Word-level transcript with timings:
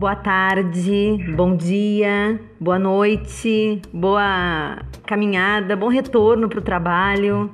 Boa 0.00 0.16
tarde, 0.16 1.18
bom 1.36 1.54
dia, 1.54 2.40
boa 2.58 2.78
noite, 2.78 3.82
boa 3.92 4.78
caminhada, 5.06 5.76
bom 5.76 5.88
retorno 5.88 6.48
para 6.48 6.58
o 6.58 6.62
trabalho. 6.62 7.50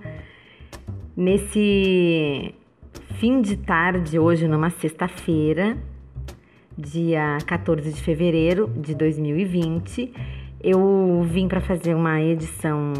Nesse 1.16 2.54
fim 3.18 3.42
de 3.42 3.56
tarde, 3.56 4.16
hoje, 4.16 4.46
numa 4.46 4.70
sexta-feira, 4.70 5.76
dia 6.78 7.36
14 7.44 7.92
de 7.92 8.00
fevereiro 8.00 8.68
de 8.76 8.94
2020, 8.94 10.14
eu 10.62 11.24
vim 11.24 11.48
para 11.48 11.60
fazer 11.60 11.94
uma 11.94 12.22
edição 12.22 12.92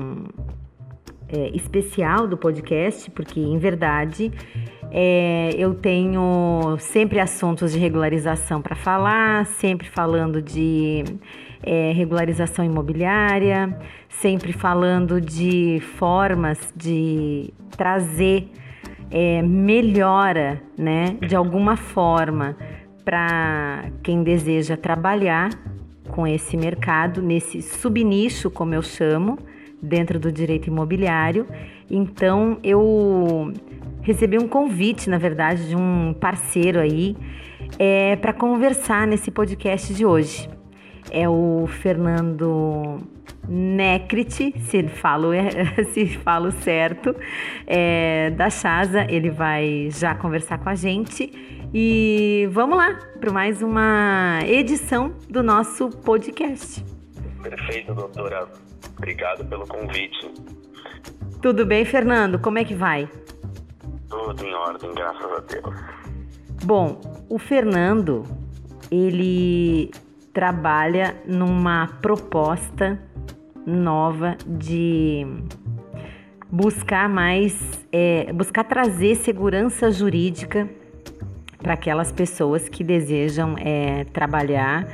é, 1.28 1.50
especial 1.54 2.26
do 2.26 2.36
podcast, 2.36 3.08
porque 3.12 3.38
em 3.38 3.58
verdade 3.58 4.32
é, 4.90 5.50
eu 5.56 5.74
tenho 5.74 6.76
sempre 6.78 7.20
assuntos 7.20 7.72
de 7.72 7.78
regularização 7.78 8.62
para 8.62 8.74
falar, 8.74 9.46
sempre 9.46 9.88
falando 9.88 10.40
de 10.40 11.04
é, 11.62 11.92
regularização 11.92 12.64
imobiliária, 12.64 13.76
sempre 14.08 14.52
falando 14.52 15.20
de 15.20 15.80
formas 15.98 16.72
de 16.76 17.52
trazer 17.76 18.48
é, 19.10 19.42
melhora, 19.42 20.62
né, 20.78 21.16
de 21.26 21.34
alguma 21.34 21.76
forma, 21.76 22.56
para 23.04 23.84
quem 24.02 24.22
deseja 24.22 24.76
trabalhar 24.76 25.50
com 26.08 26.26
esse 26.26 26.56
mercado, 26.56 27.22
nesse 27.22 27.62
subnicho, 27.62 28.50
como 28.50 28.74
eu 28.74 28.82
chamo, 28.82 29.38
dentro 29.80 30.18
do 30.18 30.32
direito 30.32 30.68
imobiliário. 30.68 31.46
Então, 31.90 32.58
eu 32.62 33.52
recebi 34.02 34.38
um 34.38 34.48
convite, 34.48 35.08
na 35.08 35.18
verdade, 35.18 35.68
de 35.68 35.76
um 35.76 36.14
parceiro 36.14 36.80
aí 36.80 37.16
é, 37.78 38.16
para 38.16 38.32
conversar 38.32 39.06
nesse 39.06 39.30
podcast 39.30 39.92
de 39.94 40.04
hoje. 40.04 40.48
É 41.10 41.28
o 41.28 41.66
Fernando 41.66 42.98
Necrit, 43.48 44.54
se 44.60 44.88
falo, 44.88 45.30
se 45.92 46.06
falo 46.18 46.50
certo, 46.50 47.14
é, 47.66 48.30
da 48.30 48.50
Chasa. 48.50 49.06
Ele 49.08 49.30
vai 49.30 49.88
já 49.90 50.14
conversar 50.14 50.58
com 50.58 50.68
a 50.68 50.74
gente. 50.74 51.30
E 51.72 52.48
vamos 52.52 52.76
lá 52.76 52.98
para 53.20 53.32
mais 53.32 53.62
uma 53.62 54.40
edição 54.46 55.14
do 55.28 55.42
nosso 55.42 55.90
podcast. 55.90 56.84
Perfeito, 57.42 57.94
doutora. 57.94 58.48
Obrigado 58.96 59.44
pelo 59.44 59.66
convite. 59.66 60.32
Tudo 61.40 61.66
bem, 61.66 61.84
Fernando? 61.84 62.38
Como 62.38 62.58
é 62.58 62.64
que 62.64 62.74
vai? 62.74 63.08
Tudo 64.08 64.44
em 64.44 64.54
ordem, 64.54 64.92
graças 64.94 65.32
a 65.32 65.40
Deus. 65.40 65.74
Bom, 66.64 67.00
o 67.28 67.38
Fernando, 67.38 68.24
ele 68.90 69.90
trabalha 70.32 71.16
numa 71.26 71.86
proposta 72.00 73.00
nova 73.66 74.36
de 74.46 75.26
buscar 76.50 77.08
mais, 77.08 77.86
é, 77.92 78.32
buscar 78.32 78.64
trazer 78.64 79.16
segurança 79.16 79.90
jurídica 79.90 80.68
para 81.58 81.74
aquelas 81.74 82.12
pessoas 82.12 82.68
que 82.68 82.84
desejam 82.84 83.56
é, 83.58 84.04
trabalhar 84.12 84.86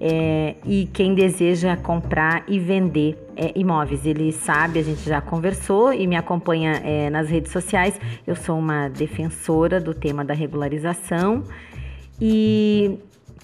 é, 0.00 0.56
e 0.64 0.86
quem 0.92 1.14
deseja 1.14 1.76
comprar 1.76 2.44
e 2.48 2.58
vender 2.58 3.16
é, 3.36 3.52
imóveis. 3.54 4.04
Ele 4.04 4.32
sabe, 4.32 4.78
a 4.78 4.82
gente 4.82 5.02
já 5.08 5.20
conversou 5.20 5.92
e 5.92 6.06
me 6.06 6.16
acompanha 6.16 6.80
é, 6.84 7.10
nas 7.10 7.28
redes 7.28 7.52
sociais. 7.52 7.98
Eu 8.26 8.36
sou 8.36 8.58
uma 8.58 8.88
defensora 8.88 9.80
do 9.80 9.94
tema 9.94 10.24
da 10.24 10.34
regularização 10.34 11.44
e 12.20 12.98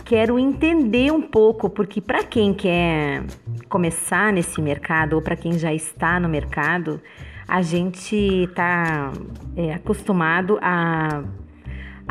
quero 0.04 0.38
entender 0.38 1.12
um 1.12 1.22
pouco, 1.22 1.68
porque 1.68 2.00
para 2.00 2.24
quem 2.24 2.52
quer 2.52 3.24
começar 3.68 4.32
nesse 4.32 4.60
mercado 4.60 5.14
ou 5.14 5.22
para 5.22 5.36
quem 5.36 5.58
já 5.58 5.72
está 5.72 6.18
no 6.18 6.28
mercado, 6.28 7.00
a 7.46 7.62
gente 7.62 8.16
está 8.16 9.12
é, 9.56 9.74
acostumado 9.74 10.58
a 10.62 11.24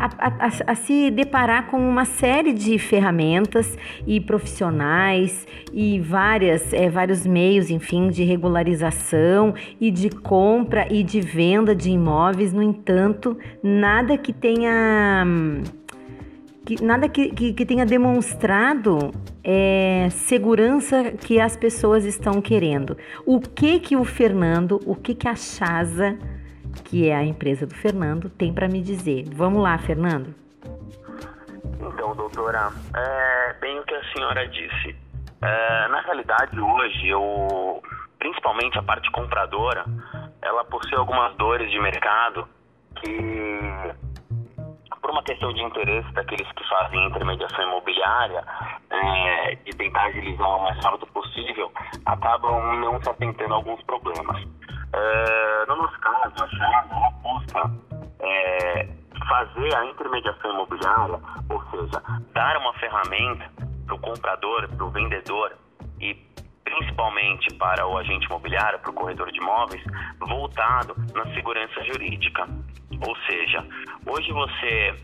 a, 0.00 0.46
a, 0.46 0.72
a, 0.72 0.74
se 0.74 1.10
deparar 1.10 1.66
com 1.66 1.76
uma 1.76 2.04
série 2.04 2.52
de 2.52 2.78
ferramentas 2.78 3.76
e 4.06 4.18
profissionais 4.20 5.46
e 5.72 6.00
várias, 6.00 6.72
é, 6.72 6.88
vários 6.88 7.26
meios, 7.26 7.68
enfim, 7.68 8.08
de 8.08 8.24
regularização 8.24 9.54
e 9.78 9.90
de 9.90 10.08
compra 10.08 10.86
e 10.90 11.02
de 11.02 11.20
venda 11.20 11.74
de 11.74 11.90
imóveis. 11.90 12.52
No 12.52 12.62
entanto, 12.62 13.36
nada 13.62 14.16
que 14.16 14.32
tenha 14.32 15.26
que, 16.64 16.82
nada 16.82 17.08
que, 17.08 17.30
que, 17.30 17.52
que 17.52 17.66
tenha 17.66 17.84
demonstrado 17.84 19.10
é, 19.42 20.08
segurança 20.10 21.12
que 21.12 21.40
as 21.40 21.56
pessoas 21.56 22.04
estão 22.04 22.40
querendo. 22.40 22.96
O 23.26 23.40
que 23.40 23.80
que 23.80 23.96
o 23.96 24.04
Fernando, 24.04 24.80
o 24.86 24.94
que 24.94 25.14
que 25.14 25.28
a 25.28 25.34
Chasa 25.34 26.16
que 26.84 27.08
é 27.08 27.14
a 27.14 27.24
empresa 27.24 27.66
do 27.66 27.74
Fernando, 27.74 28.28
tem 28.30 28.52
para 28.52 28.68
me 28.68 28.82
dizer. 28.82 29.24
Vamos 29.34 29.62
lá, 29.62 29.78
Fernando. 29.78 30.34
Então, 31.80 32.14
doutora, 32.14 32.70
é 32.96 33.52
bem 33.60 33.78
o 33.78 33.84
que 33.84 33.94
a 33.94 34.04
senhora 34.12 34.46
disse. 34.48 34.96
É, 35.42 35.88
na 35.88 36.00
realidade, 36.02 36.60
hoje, 36.60 37.08
eu, 37.08 37.82
principalmente 38.18 38.78
a 38.78 38.82
parte 38.82 39.10
compradora, 39.10 39.84
ela 40.42 40.64
possui 40.64 40.96
algumas 40.96 41.34
dores 41.36 41.70
de 41.70 41.80
mercado 41.80 42.46
que, 42.96 43.94
por 45.00 45.10
uma 45.10 45.22
questão 45.22 45.52
de 45.52 45.62
interesse 45.62 46.12
daqueles 46.12 46.50
que 46.52 46.68
fazem 46.68 47.06
intermediação 47.06 47.64
imobiliária 47.64 48.44
é, 48.90 49.52
e 49.64 49.70
tentar 49.76 50.04
agilizar 50.04 50.48
o 50.56 50.62
mais 50.62 50.84
rápido 50.84 51.06
possível, 51.06 51.72
acabam 52.04 52.78
não 52.80 53.02
se 53.02 53.08
atentando 53.08 53.54
a 53.54 53.56
alguns 53.56 53.82
problemas. 53.84 54.44
É, 54.92 55.66
no 55.66 55.76
nosso 55.76 55.98
caso, 56.00 56.34
a 56.42 56.48
Chave 56.48 56.88
busca 57.22 57.70
é, 58.20 58.88
fazer 59.28 59.74
a 59.76 59.84
intermediação 59.86 60.52
imobiliária, 60.52 61.20
ou 61.48 61.62
seja, 61.70 62.02
dar 62.32 62.56
uma 62.56 62.72
ferramenta 62.74 63.50
para 63.86 63.94
o 63.94 63.98
comprador, 63.98 64.68
para 64.68 64.84
o 64.84 64.90
vendedor 64.90 65.56
e 66.00 66.14
principalmente 66.64 67.54
para 67.54 67.86
o 67.86 67.98
agente 67.98 68.26
imobiliário, 68.26 68.78
para 68.78 68.90
o 68.90 68.94
corretor 68.94 69.30
de 69.30 69.38
imóveis, 69.38 69.82
voltado 70.20 70.94
na 71.14 71.24
segurança 71.34 71.82
jurídica. 71.84 72.46
Ou 73.06 73.16
seja, 73.26 73.64
hoje 74.06 74.32
você, 74.32 74.94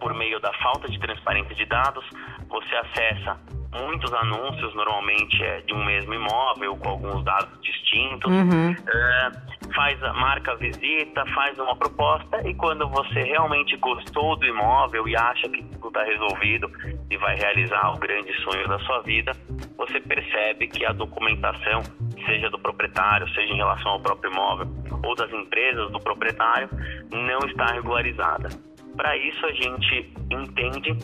por 0.00 0.14
meio 0.14 0.40
da 0.40 0.52
falta 0.54 0.88
de 0.88 0.98
transparência 0.98 1.54
de 1.54 1.64
dados, 1.66 2.04
você 2.48 2.74
acessa 2.76 3.38
muitos 3.74 4.12
anúncios, 4.12 4.74
normalmente 4.74 5.42
é 5.42 5.60
de 5.62 5.74
um 5.74 5.84
mesmo 5.84 6.14
imóvel, 6.14 6.76
com 6.76 6.88
alguns 6.88 7.24
dados 7.24 7.60
distintos, 7.60 8.30
uhum. 8.30 8.72
é, 8.72 9.72
faz 9.74 10.02
a 10.02 10.12
marca 10.14 10.56
visita, 10.56 11.24
faz 11.34 11.58
uma 11.58 11.76
proposta 11.76 12.48
e 12.48 12.54
quando 12.54 12.88
você 12.88 13.22
realmente 13.22 13.76
gostou 13.76 14.36
do 14.36 14.46
imóvel 14.46 15.06
e 15.08 15.16
acha 15.16 15.48
que 15.48 15.62
tudo 15.64 15.88
está 15.88 16.04
resolvido 16.04 16.70
e 17.10 17.16
vai 17.16 17.36
realizar 17.36 17.92
o 17.94 17.98
grande 17.98 18.32
sonho 18.42 18.66
da 18.68 18.78
sua 18.80 19.02
vida, 19.02 19.32
você 19.76 20.00
percebe 20.00 20.66
que 20.68 20.84
a 20.84 20.92
documentação, 20.92 21.82
seja 22.24 22.50
do 22.50 22.58
proprietário, 22.58 23.28
seja 23.34 23.52
em 23.52 23.56
relação 23.56 23.92
ao 23.92 24.00
próprio 24.00 24.32
imóvel 24.32 24.66
ou 25.04 25.14
das 25.14 25.30
empresas 25.30 25.90
do 25.92 26.00
proprietário, 26.00 26.68
não 27.12 27.38
está 27.48 27.66
regularizada. 27.66 28.48
Para 28.96 29.16
isso 29.16 29.44
a 29.44 29.52
gente 29.52 30.12
entende 30.30 30.96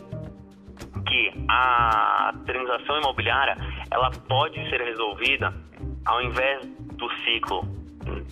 que 1.06 1.32
a 1.48 2.34
transação 2.46 2.98
imobiliária 2.98 3.56
ela 3.90 4.10
pode 4.28 4.58
ser 4.70 4.80
resolvida 4.80 5.52
ao 6.04 6.22
invés 6.22 6.66
do 6.96 7.10
ciclo 7.24 7.66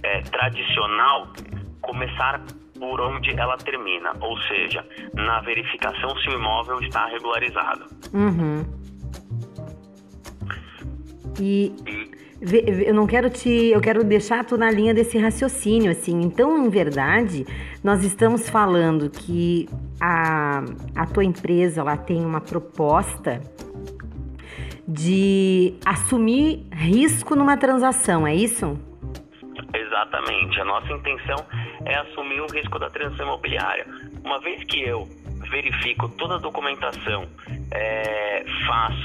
é, 0.03 0.21
tradicional 0.23 1.33
começar 1.81 2.41
por 2.79 3.01
onde 3.01 3.39
ela 3.39 3.57
termina, 3.59 4.13
ou 4.21 4.39
seja, 4.43 4.85
na 5.13 5.41
verificação 5.43 6.17
se 6.19 6.31
o 6.31 6.33
imóvel 6.33 6.81
está 6.81 7.07
regularizado. 7.07 7.87
Uhum. 8.15 8.65
E, 11.39 11.75
eu 12.41 12.95
não 12.95 13.07
quero 13.07 13.29
te, 13.29 13.51
eu 13.51 13.81
quero 13.81 14.03
deixar 14.03 14.45
tu 14.45 14.57
na 14.57 14.71
linha 14.71 14.95
desse 14.95 15.19
raciocínio, 15.19 15.91
assim. 15.91 16.23
Então, 16.23 16.65
em 16.65 16.71
verdade, 16.71 17.47
nós 17.85 18.03
estamos 18.03 18.49
falando 18.49 19.11
que 19.11 19.69
a, 20.01 20.65
a 20.97 21.07
tua 21.07 21.25
empresa 21.25 21.83
ela 21.83 21.97
tem 21.97 22.25
uma 22.25 22.41
proposta 22.41 23.43
de 24.89 25.75
assumir 25.85 26.67
risco 26.73 27.37
numa 27.37 27.57
transação, 27.57 28.27
é 28.27 28.35
isso? 28.35 28.79
Exatamente. 29.73 30.61
A 30.61 30.65
nossa 30.65 30.93
intenção 30.93 31.37
é 31.85 31.95
assumir 31.97 32.41
o 32.41 32.47
risco 32.47 32.79
da 32.79 32.91
transação 32.91 33.27
imobiliária. 33.27 33.87
Uma 34.25 34.41
vez 34.41 34.65
que 34.65 34.83
eu 34.83 35.07
verifico 35.51 36.09
toda 36.09 36.37
a 36.37 36.39
documentação, 36.39 37.27
é, 37.73 38.20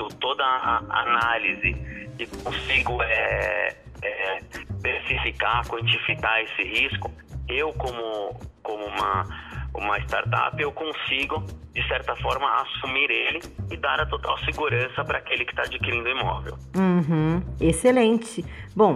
faço 0.06 0.16
toda 0.18 0.44
a 0.44 0.82
análise 0.90 1.76
e 2.20 2.28
consigo 2.44 3.02
é, 3.04 3.76
é, 4.02 4.38
especificar, 4.38 5.68
quantificar 5.68 6.42
esse 6.42 6.64
risco, 6.64 7.12
eu 7.48 7.74
como, 7.74 8.40
como 8.64 8.86
uma 8.86 9.56
uma 9.78 10.00
startup, 10.00 10.58
eu 10.62 10.72
consigo, 10.72 11.44
de 11.74 11.86
certa 11.90 12.16
forma, 12.16 12.48
assumir 12.62 13.12
ele 13.12 13.42
e 13.70 13.76
dar 13.76 14.00
a 14.00 14.06
total 14.06 14.38
segurança 14.46 15.04
para 15.04 15.18
aquele 15.18 15.44
que 15.44 15.52
está 15.52 15.64
adquirindo 15.64 16.08
o 16.08 16.12
imóvel. 16.12 16.58
Uhum, 16.78 17.44
excelente. 17.60 18.46
Bom, 18.74 18.96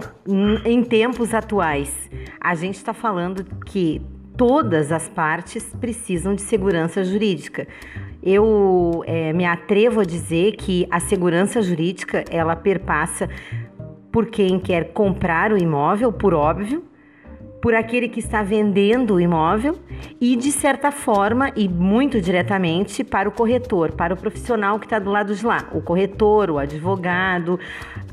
em 0.64 0.82
tempos 0.82 1.34
atuais, 1.34 2.10
a 2.40 2.56
gente 2.56 2.76
está 2.76 2.94
falando 2.94 3.44
que 3.66 4.02
todas 4.38 4.90
as 4.90 5.10
partes 5.10 5.76
precisam 5.82 6.34
de 6.34 6.42
segurança 6.44 7.04
jurídica. 7.04 7.68
Eu 8.22 9.04
é, 9.06 9.32
me 9.34 9.46
atrevo 9.46 10.02
a 10.02 10.04
dizer 10.04 10.56
que 10.58 10.88
a 10.92 11.00
segurança 11.00 11.62
jurídica 11.62 12.24
ela 12.30 12.56
perpassa 12.56 13.30
por 14.12 14.28
quem 14.28 14.60
quer 14.60 14.92
comprar 14.92 15.54
o 15.54 15.58
imóvel, 15.58 16.12
por 16.12 16.34
óbvio, 16.34 16.84
por 17.62 17.74
aquele 17.74 18.08
que 18.08 18.20
está 18.20 18.42
vendendo 18.42 19.16
o 19.16 19.20
imóvel 19.20 19.78
e, 20.20 20.36
de 20.36 20.52
certa 20.52 20.92
forma 20.92 21.52
e 21.56 21.68
muito 21.68 22.22
diretamente, 22.22 23.04
para 23.04 23.28
o 23.28 23.32
corretor, 23.32 23.92
para 23.92 24.14
o 24.14 24.18
profissional 24.18 24.80
que 24.80 24.86
está 24.86 24.98
do 24.98 25.10
lado 25.10 25.36
de 25.36 25.46
lá, 25.46 25.68
o 25.74 25.82
corretor, 25.82 26.50
o 26.50 26.58
advogado, 26.58 27.60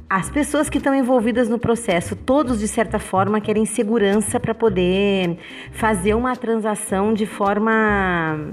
as 0.08 0.30
pessoas 0.30 0.68
que 0.68 0.78
estão 0.78 0.94
envolvidas 0.94 1.48
no 1.48 1.58
processo, 1.58 2.14
todos 2.16 2.58
de 2.58 2.68
certa 2.68 2.98
forma 2.98 3.40
querem 3.40 3.64
segurança 3.64 4.38
para 4.38 4.54
poder 4.54 5.38
fazer 5.72 6.14
uma 6.14 6.34
transação 6.36 7.14
de 7.14 7.26
forma 7.26 8.52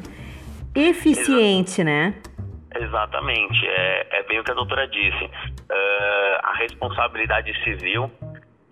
eficiente, 0.75 1.83
né? 1.83 2.15
Exatamente, 2.75 3.67
é, 3.67 4.19
é 4.19 4.23
bem 4.23 4.39
o 4.39 4.43
que 4.43 4.51
a 4.51 4.55
doutora 4.55 4.87
disse. 4.87 5.25
Uh, 5.25 6.39
a 6.43 6.53
responsabilidade 6.57 7.53
civil 7.63 8.11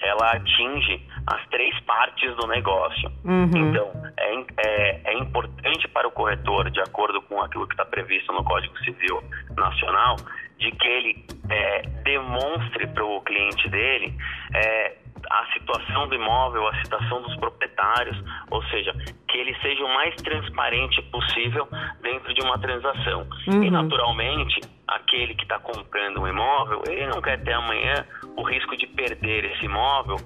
ela 0.02 0.32
atinge 0.32 1.06
as 1.28 1.48
três 1.50 1.80
partes 1.82 2.36
do 2.36 2.48
negócio. 2.48 3.12
Uhum. 3.24 3.52
Então, 3.54 3.92
é, 4.18 4.34
é, 4.58 5.02
é, 5.06 5.14
importante 5.20 5.88
para 5.90 6.08
o 6.08 6.12
corretor, 6.12 6.70
de 6.72 6.82
acordo 6.82 7.22
com 7.22 7.42
aquilo 7.42 7.68
que 7.68 7.74
está 7.74 7.86
previsto 7.86 8.34
no 8.34 8.44
Código 8.44 8.78
Civil 8.80 9.24
Nacional, 9.56 10.16
de 10.58 10.72
que 10.72 10.88
ele 10.88 11.26
é, 11.50 11.82
demonstre 12.04 12.88
para 12.88 13.06
o 13.06 13.22
cliente 13.22 13.70
dele 13.70 14.16
é, 14.56 14.96
a 15.30 15.46
situação 15.54 16.08
do 16.08 16.16
imóvel, 16.16 16.68
a 16.68 16.76
situação 16.84 17.22
dos 17.22 17.36
proprietários, 17.38 18.18
ou 18.50 18.64
seja, 18.66 18.94
que 19.32 19.38
ele 19.38 19.56
seja 19.62 19.84
o 19.84 19.94
mais 19.94 20.14
transparente 20.16 21.02
possível 21.04 21.68
dentro 22.02 22.34
de 22.34 22.42
uma 22.42 22.60
transação. 22.60 23.26
Uhum. 23.48 23.64
E, 23.64 23.72
naturalmente, 23.72 24.60
aquele 24.88 25.34
que 25.34 25.44
está 25.44 25.58
comprando 25.58 26.22
um 26.22 26.28
imóvel, 26.28 26.84
ele 26.88 27.08
não 27.08 27.22
quer 27.22 27.42
ter 27.42 27.54
amanhã 27.54 28.06
o 28.36 28.44
risco 28.44 28.76
de 28.76 28.88
perder 28.88 29.46
esse 29.46 29.66
imóvel 29.66 30.18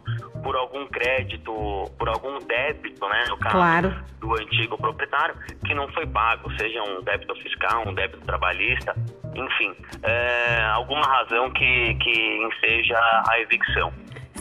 por 0.44 0.56
algum 0.56 0.88
crédito, 0.88 1.52
por 1.98 2.10
algum 2.10 2.40
débito, 2.40 3.07
né, 3.07 3.25
no 3.30 3.38
caso 3.38 3.56
claro. 3.56 3.96
do 4.19 4.34
antigo 4.34 4.78
proprietário, 4.78 5.36
que 5.66 5.74
não 5.74 5.88
foi 5.90 6.06
pago, 6.07 6.52
seja 6.57 6.81
um 6.84 7.02
débito 7.04 7.36
fiscal, 7.36 7.84
um 7.88 7.94
débito 7.94 8.24
trabalhista, 8.25 8.96
enfim, 9.36 9.75
é, 10.04 10.63
alguma 10.74 11.02
razão 11.02 11.52
que, 11.52 11.96
que 11.96 12.48
enseja 12.48 12.98
a 13.30 13.40
evicção. 13.40 13.92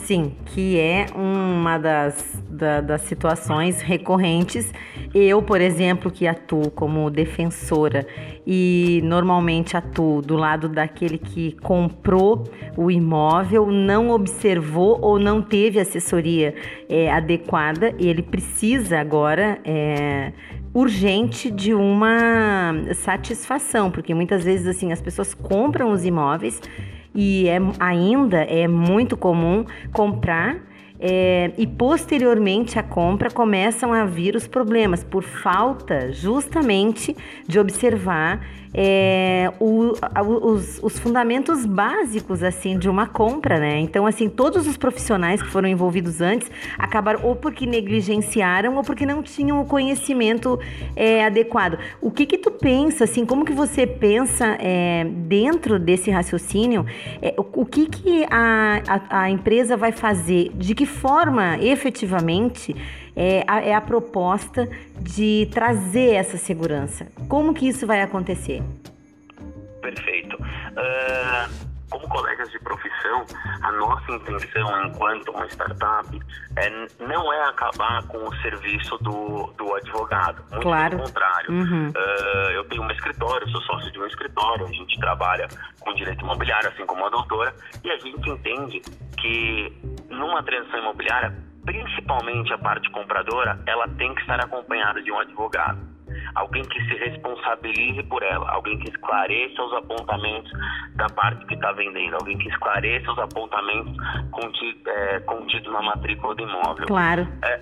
Sim, 0.05 0.33
que 0.45 0.77
é 0.77 1.07
uma 1.15 1.79
das, 1.79 2.39
da, 2.47 2.79
das 2.79 3.01
situações 3.01 3.81
recorrentes. 3.81 4.71
Eu, 5.15 5.41
por 5.41 5.59
exemplo, 5.59 6.11
que 6.11 6.27
atuo 6.27 6.69
como 6.69 7.09
defensora 7.09 8.05
e 8.45 9.01
normalmente 9.03 9.75
atuo 9.75 10.21
do 10.21 10.35
lado 10.35 10.69
daquele 10.69 11.17
que 11.17 11.53
comprou 11.53 12.43
o 12.77 12.91
imóvel, 12.91 13.65
não 13.71 14.11
observou 14.11 14.99
ou 15.01 15.17
não 15.17 15.41
teve 15.41 15.79
assessoria 15.79 16.53
é, 16.87 17.11
adequada, 17.11 17.91
e 17.97 18.07
ele 18.07 18.21
precisa 18.21 18.99
agora. 18.99 19.57
É, 19.65 20.31
urgente 20.71 21.49
de 21.49 21.73
uma 21.73 22.73
satisfação, 22.95 23.89
porque 23.89 24.13
muitas 24.13 24.43
vezes 24.43 24.67
assim 24.67 24.91
as 24.91 25.01
pessoas 25.01 25.33
compram 25.33 25.93
os 25.93 26.03
imóveis 26.03 26.61
e 27.15 27.47
é, 27.47 27.57
ainda 27.79 28.41
é 28.43 28.67
muito 28.67 29.15
comum 29.15 29.65
comprar 29.93 30.57
é, 31.07 31.51
e 31.55 31.67
posteriormente 31.67 32.79
à 32.79 32.83
compra 32.83 33.29
começam 33.29 33.93
a 33.93 34.05
vir 34.05 34.35
os 34.35 34.47
problemas 34.47 35.03
por 35.03 35.21
falta 35.21 36.11
justamente 36.11 37.15
de 37.47 37.59
observar 37.59 38.41
é, 38.77 39.53
o, 39.57 39.93
os, 40.43 40.79
os, 40.83 40.99
fundamentos 40.99 41.65
básicos 41.65 42.43
assim 42.43 42.77
de 42.77 42.89
uma 42.89 43.07
compra, 43.07 43.57
né? 43.57 43.79
Então 43.79 44.05
assim 44.05 44.27
todos 44.27 44.67
os 44.67 44.75
profissionais 44.75 45.41
que 45.41 45.47
foram 45.47 45.69
envolvidos 45.69 46.19
antes 46.19 46.51
acabaram 46.77 47.21
ou 47.23 47.37
porque 47.37 47.65
negligenciaram 47.65 48.75
ou 48.75 48.83
porque 48.83 49.05
não 49.05 49.23
tinham 49.23 49.61
o 49.61 49.65
conhecimento 49.65 50.59
é, 50.93 51.23
adequado. 51.23 51.79
O 52.01 52.11
que 52.11 52.25
que 52.25 52.37
tu 52.37 52.51
pensa 52.51 53.05
assim? 53.05 53.25
Como 53.25 53.45
que 53.45 53.53
você 53.53 53.87
pensa 53.87 54.57
é, 54.59 55.05
dentro 55.05 55.79
desse 55.79 56.11
raciocínio? 56.11 56.85
É, 57.21 57.33
o 57.37 57.65
que 57.65 57.85
que 57.85 58.25
a, 58.29 58.81
a, 58.87 59.21
a 59.21 59.29
empresa 59.29 59.77
vai 59.77 59.93
fazer? 59.93 60.51
De 60.53 60.75
que 60.75 60.85
forma 61.01 61.57
efetivamente 61.61 62.75
é 63.15 63.43
a, 63.47 63.61
é 63.61 63.73
a 63.73 63.81
proposta 63.81 64.67
de 64.99 65.47
trazer 65.51 66.13
essa 66.15 66.37
segurança. 66.37 67.07
Como 67.27 67.53
que 67.53 67.67
isso 67.67 67.85
vai 67.85 68.01
acontecer? 68.01 68.61
Perfeito. 69.81 70.35
Uh, 70.35 71.74
como 71.95 72.09
colegas 72.09 72.51
de 72.51 72.59
profissão, 72.59 73.25
a 73.61 73.71
nossa 73.71 74.11
intenção 74.11 74.85
enquanto 74.85 75.31
uma 75.31 75.47
startup 75.47 76.19
é, 76.57 76.69
não 76.99 77.31
é 77.31 77.49
acabar 77.49 78.03
com 78.07 78.17
o 78.17 78.35
serviço 78.41 78.97
do, 78.97 79.53
do 79.57 79.75
advogado. 79.75 80.43
Muito 80.51 80.63
claro. 80.63 80.89
pelo 80.91 81.03
contrário. 81.03 81.51
Uhum. 81.51 81.89
Uh, 81.89 82.51
eu 82.51 82.63
tenho 82.65 82.83
um 82.83 82.91
escritório, 82.91 83.49
sou 83.49 83.61
sócio 83.61 83.91
de 83.91 83.99
um 83.99 84.05
escritório, 84.07 84.65
a 84.65 84.71
gente 84.71 84.99
trabalha 84.99 85.47
com 85.79 85.93
direito 85.93 86.23
imobiliário, 86.23 86.69
assim 86.69 86.85
como 86.85 87.05
a 87.05 87.09
doutora, 87.09 87.55
e 87.83 87.89
a 87.89 87.97
gente 87.97 88.29
entende 88.29 88.81
que 89.17 89.73
numa 90.09 90.43
transação 90.43 90.79
imobiliária 90.79 91.33
principalmente 91.65 92.53
a 92.53 92.59
parte 92.59 92.91
compradora, 92.91 93.59
ela 93.65 93.87
tem 93.87 94.13
que 94.13 94.21
estar 94.21 94.39
acompanhada 94.39 95.01
de 95.01 95.11
um 95.11 95.19
advogado. 95.19 95.94
Alguém 96.35 96.63
que 96.63 96.79
se 96.85 96.95
responsabilize 96.95 98.03
por 98.03 98.21
ela, 98.23 98.49
alguém 98.51 98.77
que 98.79 98.89
esclareça 98.89 99.61
os 99.61 99.73
apontamentos 99.73 100.51
da 100.95 101.07
parte 101.07 101.45
que 101.45 101.55
está 101.55 101.71
vendendo, 101.71 102.15
alguém 102.15 102.37
que 102.37 102.49
esclareça 102.49 103.11
os 103.11 103.19
apontamentos 103.19 103.95
contidos 104.31 104.85
é, 104.87 105.19
contido 105.21 105.71
na 105.71 105.81
matrícula 105.81 106.35
do 106.35 106.43
imóvel. 106.43 106.85
Claro. 106.87 107.27
É, 107.43 107.59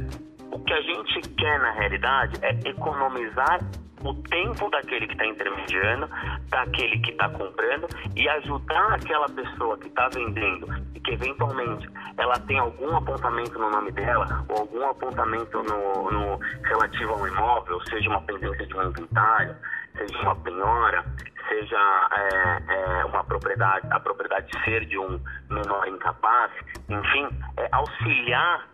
o 0.51 0.59
que 0.59 0.73
a 0.73 0.81
gente 0.81 1.21
quer 1.35 1.59
na 1.59 1.71
realidade 1.71 2.37
é 2.41 2.69
economizar 2.69 3.59
o 4.03 4.13
tempo 4.13 4.69
daquele 4.69 5.07
que 5.07 5.13
está 5.13 5.25
intermediando, 5.25 6.09
daquele 6.49 6.99
que 6.99 7.11
está 7.11 7.29
comprando 7.29 7.87
e 8.15 8.27
ajudar 8.27 8.93
aquela 8.93 9.27
pessoa 9.29 9.77
que 9.77 9.87
está 9.87 10.09
vendendo 10.09 10.67
que 11.03 11.11
eventualmente 11.11 11.89
ela 12.17 12.39
tem 12.39 12.59
algum 12.59 12.95
apontamento 12.95 13.59
no 13.59 13.69
nome 13.69 13.91
dela 13.91 14.45
ou 14.49 14.59
algum 14.59 14.89
apontamento 14.89 15.61
no, 15.63 16.11
no 16.11 16.37
relativo 16.63 17.13
ao 17.13 17.27
imóvel, 17.27 17.81
seja 17.89 18.09
uma 18.09 18.21
pendência 18.21 18.65
de 18.65 18.75
um 18.75 18.83
inventário, 18.83 19.55
seja 19.97 20.19
uma 20.21 20.35
penhora, 20.37 21.03
seja 21.47 22.09
é, 22.11 22.99
é, 23.01 23.05
uma 23.05 23.23
propriedade, 23.23 23.87
a 23.91 23.99
propriedade 23.99 24.47
ser 24.63 24.85
de 24.85 24.97
um 24.97 25.19
menor 25.49 25.87
incapaz, 25.87 26.51
enfim, 26.89 27.27
é, 27.57 27.67
auxiliar 27.71 28.67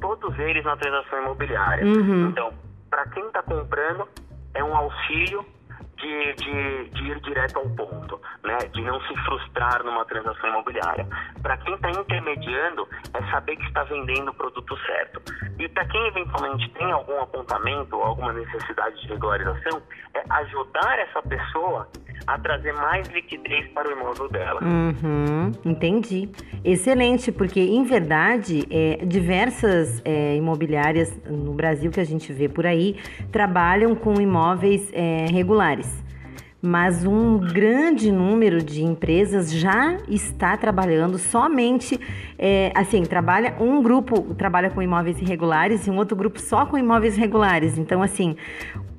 todos 0.00 0.38
eles 0.38 0.64
na 0.64 0.76
transação 0.76 1.22
imobiliária. 1.22 1.84
Uhum. 1.84 2.28
Então, 2.28 2.52
para 2.90 3.06
quem 3.08 3.26
está 3.26 3.42
comprando, 3.42 4.08
é 4.54 4.64
um 4.64 4.76
auxílio 4.76 5.44
de, 5.98 6.32
de, 6.34 6.90
de, 6.90 7.10
ir 7.10 7.20
direto 7.20 7.58
ao 7.58 7.68
ponto, 7.70 8.20
né? 8.42 8.58
de 8.72 8.80
não 8.82 9.00
se 9.02 9.14
frustrar 9.24 9.82
numa 9.84 10.04
transação 10.04 10.48
imobiliária. 10.50 11.06
Para 11.42 11.56
quem 11.58 11.74
está 11.74 11.90
intermediando, 11.90 12.88
é 13.14 13.30
saber 13.30 13.56
que 13.56 13.66
está 13.66 13.84
vendendo 13.84 14.30
o 14.30 14.34
produto 14.34 14.76
certo. 14.86 15.20
E 15.58 15.68
para 15.68 15.84
quem 15.86 16.06
eventualmente 16.06 16.68
tem 16.70 16.90
algum 16.90 17.20
apontamento 17.20 17.98
alguma 18.08 18.32
necessidade 18.32 19.00
de 19.00 19.08
regularização, 19.08 19.82
é 20.14 20.22
ajudar 20.30 20.98
essa 20.98 21.22
pessoa 21.22 21.88
a 22.26 22.38
trazer 22.38 22.72
mais 22.74 23.08
liquidez 23.08 23.68
para 23.68 23.88
o 23.88 23.92
imóvel 23.92 24.28
dela. 24.28 24.60
Uhum, 24.62 25.52
entendi. 25.64 26.28
Excelente, 26.64 27.32
porque 27.32 27.60
em 27.60 27.84
verdade, 27.84 28.66
é, 28.70 29.04
diversas 29.04 30.02
é, 30.04 30.36
imobiliárias 30.36 31.10
no 31.26 31.54
Brasil 31.54 31.90
que 31.90 32.00
a 32.00 32.04
gente 32.04 32.32
vê 32.32 32.48
por 32.48 32.66
aí 32.66 32.96
trabalham 33.32 33.94
com 33.94 34.20
imóveis 34.20 34.92
é, 34.92 35.26
regulares 35.30 35.87
mas 36.60 37.04
um 37.04 37.38
grande 37.38 38.10
número 38.10 38.62
de 38.62 38.82
empresas 38.82 39.52
já 39.52 39.96
está 40.08 40.56
trabalhando 40.56 41.16
somente, 41.18 41.98
é, 42.38 42.72
assim, 42.74 43.02
trabalha 43.04 43.54
um 43.60 43.82
grupo 43.82 44.34
trabalha 44.34 44.68
com 44.70 44.82
imóveis 44.82 45.20
irregulares 45.20 45.86
e 45.86 45.90
um 45.90 45.96
outro 45.96 46.16
grupo 46.16 46.40
só 46.40 46.66
com 46.66 46.76
imóveis 46.76 47.16
regulares. 47.16 47.78
Então, 47.78 48.02
assim, 48.02 48.36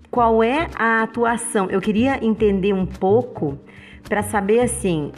qual 0.09 0.41
é 0.41 0.67
a 0.75 1.03
atuação? 1.03 1.69
Eu 1.69 1.81
queria 1.81 2.23
entender 2.23 2.73
um 2.73 2.85
pouco 2.85 3.57
para 4.07 4.23
saber 4.23 4.61
assim 4.61 5.11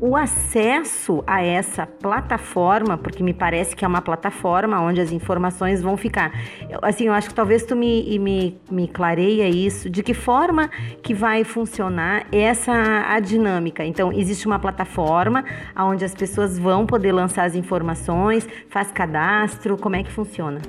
o 0.00 0.16
acesso 0.16 1.22
a 1.26 1.42
essa 1.42 1.86
plataforma, 1.86 2.98
porque 2.98 3.22
me 3.22 3.32
parece 3.32 3.76
que 3.76 3.84
é 3.84 3.88
uma 3.88 4.02
plataforma 4.02 4.80
onde 4.80 5.00
as 5.00 5.12
informações 5.12 5.82
vão 5.82 5.96
ficar. 5.96 6.32
Eu, 6.68 6.80
assim, 6.82 7.06
eu 7.06 7.12
acho 7.12 7.28
que 7.28 7.34
talvez 7.34 7.64
tu 7.64 7.76
me, 7.76 8.18
me, 8.18 8.58
me 8.70 8.88
clareia 8.88 9.48
isso, 9.48 9.88
de 9.88 10.02
que 10.02 10.14
forma 10.14 10.68
que 11.02 11.14
vai 11.14 11.44
funcionar 11.44 12.26
essa 12.32 12.72
a 13.08 13.20
dinâmica. 13.20 13.84
Então, 13.84 14.12
existe 14.12 14.46
uma 14.46 14.58
plataforma 14.58 15.44
onde 15.76 16.04
as 16.04 16.14
pessoas 16.14 16.58
vão 16.58 16.86
poder 16.86 17.12
lançar 17.12 17.44
as 17.44 17.54
informações, 17.54 18.48
faz 18.68 18.90
cadastro, 18.90 19.76
como 19.76 19.96
é 19.96 20.02
que 20.02 20.10
funciona? 20.10 20.60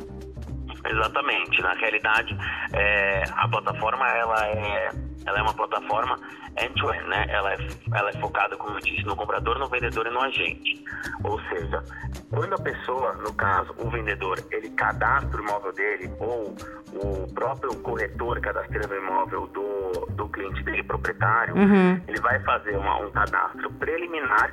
Exatamente. 0.85 1.61
Na 1.61 1.73
realidade, 1.73 2.37
é, 2.73 3.23
a 3.35 3.47
plataforma 3.47 4.07
ela 4.09 4.47
é, 4.47 4.89
ela 5.25 5.39
é 5.39 5.41
uma 5.41 5.53
plataforma 5.53 6.19
end-to-end, 6.57 7.03
-end, 7.03 7.09
né? 7.09 7.25
Ela 7.29 7.53
é, 7.53 7.57
ela 7.93 8.09
é 8.09 8.13
focada, 8.13 8.55
como 8.57 8.77
eu 8.77 8.81
disse, 8.81 9.03
no 9.05 9.15
comprador, 9.15 9.59
no 9.59 9.67
vendedor 9.67 10.07
e 10.07 10.09
no 10.09 10.21
agente. 10.21 10.83
Ou 11.23 11.39
seja, 11.49 11.83
quando 12.29 12.53
a 12.53 12.59
pessoa, 12.59 13.13
no 13.13 13.33
caso, 13.33 13.73
o 13.77 13.89
vendedor, 13.89 14.39
ele 14.51 14.69
cadastra 14.71 15.39
o 15.39 15.43
imóvel 15.43 15.73
dele 15.73 16.11
ou 16.19 16.55
o 16.93 17.27
próprio 17.33 17.75
corretor 17.81 18.39
cadastrando 18.39 18.93
o 18.93 18.97
imóvel 18.97 19.47
do, 19.47 20.05
do 20.11 20.29
cliente 20.29 20.63
dele, 20.63 20.83
proprietário, 20.83 21.55
uhum. 21.55 22.01
ele 22.07 22.19
vai 22.21 22.39
fazer 22.41 22.77
uma, 22.77 22.97
um 22.97 23.11
cadastro 23.11 23.69
preliminar 23.73 24.51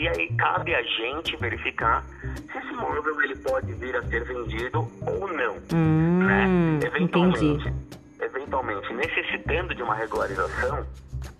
e 0.00 0.08
aí 0.08 0.28
cabe 0.34 0.74
a 0.74 0.82
gente 0.82 1.36
verificar 1.36 2.02
se 2.50 2.56
esse 2.56 2.68
imóvel 2.68 3.20
ele 3.20 3.36
pode 3.36 3.70
vir 3.74 3.94
a 3.94 4.02
ser 4.04 4.24
vendido 4.24 4.90
ou 5.02 5.28
não. 5.28 5.56
Hum, 5.74 6.24
né? 6.24 6.86
Eventualmente, 6.86 7.68
entendi. 7.68 7.74
eventualmente, 8.18 8.94
necessitando 8.94 9.74
de 9.74 9.82
uma 9.82 9.94
regularização, 9.94 10.86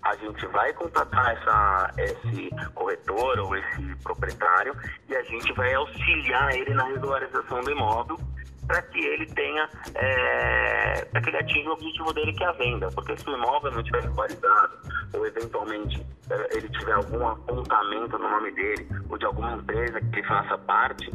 a 0.03 0.15
gente 0.15 0.45
vai 0.47 0.71
contatar 0.73 1.31
essa, 1.31 1.91
esse 1.97 2.49
corretor 2.75 3.39
ou 3.39 3.55
esse 3.55 3.95
proprietário 4.03 4.75
e 5.09 5.15
a 5.15 5.23
gente 5.23 5.51
vai 5.53 5.73
auxiliar 5.73 6.55
ele 6.55 6.75
na 6.75 6.83
regularização 6.83 7.61
do 7.61 7.71
imóvel 7.71 8.19
para 8.67 8.81
que 8.83 8.99
ele 8.99 9.25
tenha, 9.27 9.69
é, 9.95 11.05
para 11.05 11.21
que 11.21 11.29
ele 11.29 11.37
atinja 11.37 11.69
o 11.69 11.73
objetivo 11.73 12.13
dele 12.13 12.33
que 12.33 12.43
é 12.43 12.47
a 12.47 12.51
venda. 12.53 12.89
Porque 12.91 13.17
se 13.17 13.29
o 13.29 13.35
imóvel 13.35 13.71
não 13.71 13.79
estiver 13.79 14.03
regularizado 14.03 14.73
ou 15.13 15.25
eventualmente 15.25 16.05
é, 16.29 16.57
ele 16.57 16.69
tiver 16.69 16.93
algum 16.93 17.27
apontamento 17.27 18.17
no 18.17 18.29
nome 18.29 18.51
dele 18.51 18.87
ou 19.09 19.17
de 19.17 19.25
alguma 19.25 19.53
empresa 19.53 19.99
que 20.01 20.23
faça 20.23 20.57
parte, 20.57 21.11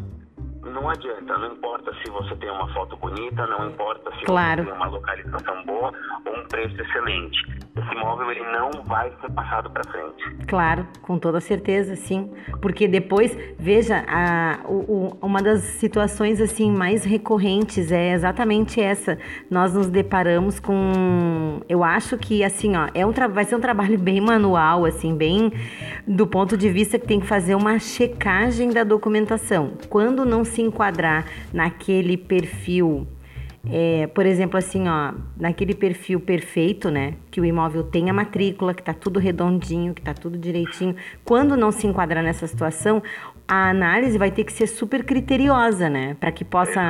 não 0.70 0.88
adianta, 0.88 1.38
não 1.38 1.52
importa 1.52 1.92
se 2.02 2.10
você 2.10 2.34
tem 2.36 2.50
uma 2.50 2.72
foto 2.72 2.96
bonita, 2.96 3.46
não 3.46 3.68
importa 3.68 4.10
se 4.18 4.24
claro. 4.24 4.62
você 4.62 4.70
tem 4.70 4.76
uma 4.76 4.88
localização 4.88 5.64
boa 5.64 5.92
ou 6.24 6.38
um 6.38 6.44
preço 6.46 6.80
excelente. 6.80 7.38
Esse 7.76 7.94
imóvel 7.94 8.30
ele 8.30 8.44
não 8.52 8.70
vai 8.84 9.12
ser 9.20 9.30
passado 9.32 9.70
para 9.70 9.84
frente. 9.84 10.46
Claro, 10.46 10.86
com 11.02 11.18
toda 11.18 11.40
certeza, 11.40 11.94
sim. 11.94 12.32
Porque 12.62 12.88
depois, 12.88 13.36
veja, 13.58 14.04
a, 14.08 14.60
o, 14.64 14.74
o, 14.74 15.18
uma 15.20 15.42
das 15.42 15.60
situações 15.60 16.40
assim 16.40 16.70
mais 16.70 17.04
recorrentes 17.04 17.92
é 17.92 18.12
exatamente 18.12 18.80
essa. 18.80 19.18
Nós 19.50 19.74
nos 19.74 19.88
deparamos 19.88 20.58
com, 20.58 21.60
eu 21.68 21.84
acho 21.84 22.16
que 22.16 22.42
assim, 22.42 22.76
ó, 22.76 22.88
é 22.94 23.04
um 23.04 23.12
vai 23.30 23.44
ser 23.44 23.56
um 23.56 23.60
trabalho 23.60 23.98
bem 24.00 24.20
manual, 24.20 24.84
assim, 24.84 25.14
bem 25.14 25.52
do 26.06 26.26
ponto 26.26 26.56
de 26.56 26.68
vista 26.70 26.98
que 26.98 27.06
tem 27.06 27.20
que 27.20 27.26
fazer 27.26 27.54
uma 27.54 27.78
checagem 27.78 28.70
da 28.70 28.84
documentação. 28.84 29.72
Quando 29.88 30.24
não 30.24 30.44
se 30.44 30.55
se 30.56 30.62
enquadrar 30.62 31.26
naquele 31.52 32.16
perfil, 32.16 33.06
é, 33.68 34.06
por 34.06 34.24
exemplo, 34.24 34.56
assim, 34.56 34.88
ó, 34.88 35.12
naquele 35.36 35.74
perfil 35.74 36.20
perfeito, 36.20 36.88
né? 36.88 37.14
Que 37.30 37.40
o 37.40 37.44
imóvel 37.44 37.82
tem 37.82 38.08
a 38.08 38.12
matrícula, 38.12 38.72
que 38.72 38.82
tá 38.82 38.94
tudo 38.94 39.18
redondinho, 39.18 39.92
que 39.92 40.00
tá 40.00 40.14
tudo 40.14 40.38
direitinho. 40.38 40.94
Quando 41.24 41.56
não 41.56 41.72
se 41.72 41.86
enquadrar 41.86 42.22
nessa 42.22 42.46
situação, 42.46 43.02
a 43.46 43.70
análise 43.70 44.16
vai 44.18 44.30
ter 44.30 44.44
que 44.44 44.52
ser 44.52 44.68
super 44.68 45.04
criteriosa, 45.04 45.90
né? 45.90 46.16
Para 46.20 46.30
que 46.30 46.44
possa. 46.44 46.80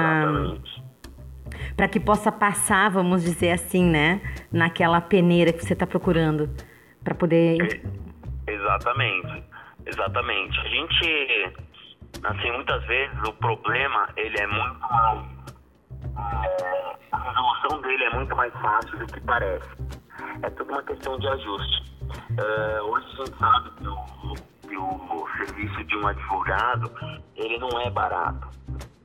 Para 1.75 1.89
que 1.89 1.99
possa 1.99 2.31
passar, 2.31 2.91
vamos 2.91 3.23
dizer 3.23 3.53
assim, 3.53 3.85
né? 3.85 4.21
Naquela 4.53 5.01
peneira 5.01 5.53
que 5.53 5.65
você 5.65 5.73
está 5.73 5.87
procurando. 5.87 6.51
Para 7.03 7.15
poder. 7.15 7.83
Exatamente. 8.47 9.43
Exatamente. 9.87 10.59
A 10.59 10.69
gente 10.69 11.53
Assim, 12.25 12.53
muitas 12.53 12.85
vezes 12.87 13.19
o 13.29 13.33
problema, 13.35 14.09
ele 14.17 14.39
é 14.39 14.47
muito 14.47 14.87
a 17.13 17.19
resolução 17.19 17.81
dele 17.83 18.05
é 18.05 18.11
muito 18.15 18.35
mais 18.37 18.53
fácil 18.55 18.99
do 18.99 19.07
que 19.07 19.21
parece. 19.21 19.69
É 20.43 20.51
tudo 20.51 20.71
uma 20.71 20.83
questão 20.83 21.19
de 21.19 21.29
ajuste. 21.29 21.93
É, 22.39 22.83
hoje 22.83 23.07
a 23.07 23.25
gente 23.25 23.39
sabe 23.39 23.71
que 23.71 23.89
o, 23.89 24.35
que 24.69 24.77
o 24.77 25.29
serviço 25.39 25.85
de 25.85 25.97
um 25.97 26.07
advogado, 26.07 26.91
ele 27.37 27.59
não 27.59 27.81
é 27.81 27.91
barato. 27.91 28.49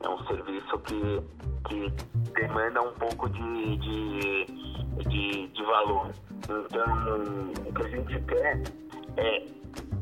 É 0.02 0.08
um 0.08 0.24
serviço 0.26 0.78
que, 0.80 1.22
que 1.68 1.90
demanda 2.32 2.82
um 2.82 2.92
pouco 2.94 3.28
de, 3.30 3.76
de, 3.76 4.46
de, 5.08 5.48
de 5.48 5.62
valor. 5.64 6.10
Então, 6.44 7.44
o 7.66 7.72
que 7.72 7.82
a 7.82 7.88
gente 7.88 8.20
quer 8.22 8.62
é 9.16 9.46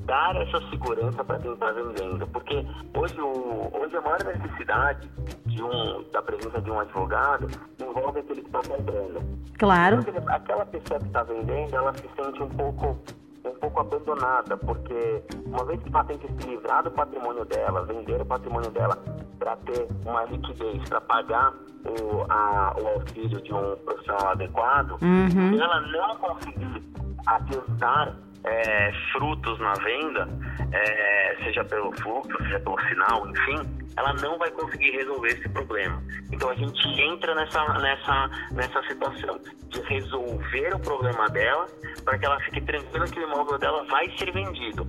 dar 0.07 0.37
essa 0.37 0.61
segurança 0.69 1.25
para 1.25 1.39
quem 1.39 1.53
está 1.53 1.71
vendendo, 1.73 2.27
porque 2.29 2.67
hoje, 2.95 3.21
o, 3.21 3.71
hoje 3.73 3.97
a 3.97 4.01
maior 4.01 4.25
necessidade 4.25 5.09
de 5.47 5.63
um, 5.63 6.05
da 6.13 6.23
presença 6.23 6.61
de 6.61 6.71
um 6.71 6.81
advogado 6.81 7.49
envolve 7.81 8.21
aquele 8.21 8.43
que 8.43 8.47
está 8.47 8.61
comprando. 8.61 9.41
Claro. 9.59 10.03
Porque 10.03 10.19
aquela 10.27 10.67
pessoa 10.67 11.01
que 11.01 11.07
está 11.07 11.23
vendendo, 11.23 11.75
ela 11.75 11.93
se 11.95 12.09
sente 12.17 12.43
um 12.43 12.49
pouco 12.49 12.99
um 13.43 13.55
pouco 13.55 13.81
abandonada, 13.81 14.57
porque 14.59 15.23
uma 15.47 15.65
vez 15.65 15.83
que 15.83 15.89
ela 15.89 16.05
tem 16.05 16.19
que 16.19 16.29
se 16.29 16.49
livrar 16.49 16.83
do 16.83 16.91
patrimônio 16.91 17.45
dela, 17.47 17.85
vender 17.85 18.21
o 18.21 18.27
patrimônio 18.27 18.71
dela 18.71 18.99
para 19.39 19.57
ter 19.57 19.89
uma 20.05 20.25
liquidez, 20.25 20.87
para 20.89 21.01
pagar 21.01 21.55
o, 21.85 22.31
a, 22.31 22.75
o 22.79 22.89
auxílio 22.89 23.41
de 23.41 23.53
um 23.55 23.77
profissional 23.77 24.29
adequado, 24.29 24.99
uhum. 25.03 25.59
ela 25.59 25.81
não 25.81 26.17
conseguir 26.17 26.83
adiantar 27.27 28.15
é, 28.45 28.93
frutos 29.13 29.59
na 29.59 29.73
venda, 29.75 30.29
é, 30.73 31.37
seja 31.45 31.65
pelo 31.65 31.93
fluxo, 31.93 32.37
seja 32.43 32.61
pelo 32.61 32.81
sinal, 32.89 33.29
enfim, 33.29 33.59
ela 33.97 34.15
não 34.15 34.39
vai 34.39 34.51
conseguir 34.51 34.91
resolver 34.93 35.29
esse 35.29 35.49
problema. 35.49 36.03
Então 36.33 36.51
a 36.51 36.55
gente 36.55 36.87
entra 37.01 37.35
nessa, 37.35 37.65
nessa, 37.81 38.31
nessa 38.53 38.83
situação 38.85 39.41
de 39.69 39.81
resolver 39.83 40.75
o 40.75 40.79
problema 40.81 41.29
dela 41.29 41.67
para 42.05 42.19
que 42.19 42.25
ela 42.25 42.41
fique 42.41 42.61
tranquila 42.63 43.07
que 43.07 43.19
o 43.19 43.23
imóvel 43.23 43.59
dela 43.59 43.85
vai 43.85 44.11
ser 44.17 44.33
vendido. 44.33 44.87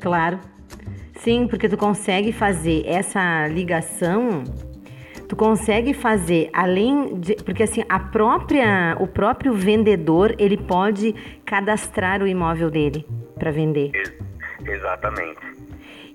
Claro. 0.00 0.38
Sim, 1.16 1.46
porque 1.48 1.68
tu 1.68 1.76
consegue 1.76 2.32
fazer 2.32 2.86
essa 2.86 3.46
ligação 3.48 4.44
tu 5.30 5.36
consegue 5.36 5.94
fazer 5.94 6.50
além 6.52 7.20
de 7.20 7.36
porque 7.36 7.62
assim 7.62 7.84
a 7.88 8.00
própria 8.00 8.96
o 8.98 9.06
próprio 9.06 9.54
vendedor 9.54 10.34
ele 10.40 10.56
pode 10.56 11.14
cadastrar 11.46 12.20
o 12.20 12.26
imóvel 12.26 12.68
dele 12.68 13.06
para 13.38 13.52
vender. 13.52 13.92
Exatamente. 14.66 15.40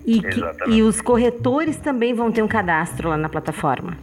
E, 0.04 0.20
que, 0.20 0.28
exatamente. 0.28 0.78
e 0.78 0.82
os 0.82 1.00
corretores 1.00 1.78
também 1.78 2.12
vão 2.12 2.30
ter 2.30 2.42
um 2.42 2.46
cadastro 2.46 3.08
lá 3.08 3.16
na 3.16 3.30
plataforma? 3.30 3.96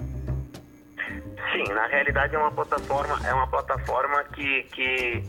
Sim 1.52 1.72
na 1.72 1.86
realidade 1.86 2.36
é 2.36 2.40
uma 2.40 2.52
plataforma 2.52 3.16
é 3.24 3.34
uma 3.36 3.48
plataforma 3.48 4.24
que, 4.34 4.64
que 4.74 5.24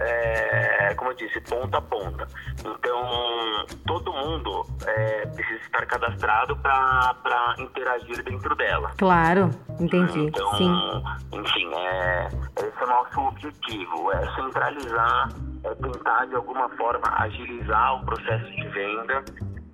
é, 0.00 0.94
como 0.94 1.10
eu 1.10 1.14
disse, 1.14 1.40
ponta 1.42 1.78
a 1.78 1.82
ponta. 1.82 2.26
Então, 2.60 3.66
todo 3.86 4.12
mundo 4.12 4.64
é, 4.86 5.26
precisa 5.26 5.60
estar 5.60 5.86
cadastrado 5.86 6.56
para 6.56 7.54
interagir 7.58 8.22
dentro 8.24 8.54
dela. 8.56 8.90
Claro, 8.96 9.50
entendi. 9.78 10.20
Então, 10.20 10.54
Sim. 10.54 11.02
enfim, 11.32 11.70
é, 11.74 12.28
esse 12.58 12.80
é 12.80 12.84
o 12.84 12.88
nosso 12.88 13.20
objetivo, 13.20 14.12
é 14.12 14.34
centralizar, 14.34 15.28
é 15.64 15.74
tentar 15.74 16.26
de 16.26 16.34
alguma 16.34 16.68
forma 16.70 17.06
agilizar 17.18 18.02
o 18.02 18.06
processo 18.06 18.50
de 18.52 18.68
venda 18.68 19.24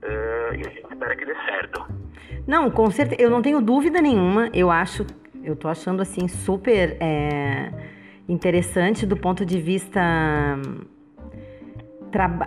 é, 0.02 0.50
e 0.56 0.66
a 0.66 0.70
gente 0.70 0.92
espera 0.92 1.16
que 1.16 1.24
dê 1.24 1.34
certo. 1.44 1.86
Não, 2.46 2.70
com 2.70 2.90
certeza, 2.90 3.22
eu 3.22 3.30
não 3.30 3.42
tenho 3.42 3.60
dúvida 3.60 4.00
nenhuma, 4.00 4.48
eu 4.52 4.70
acho, 4.70 5.06
eu 5.42 5.54
tô 5.54 5.68
achando 5.68 6.02
assim 6.02 6.26
super... 6.26 6.96
Interessante 8.28 9.06
do 9.06 9.16
ponto 9.16 9.44
de 9.46 9.60
vista 9.60 10.00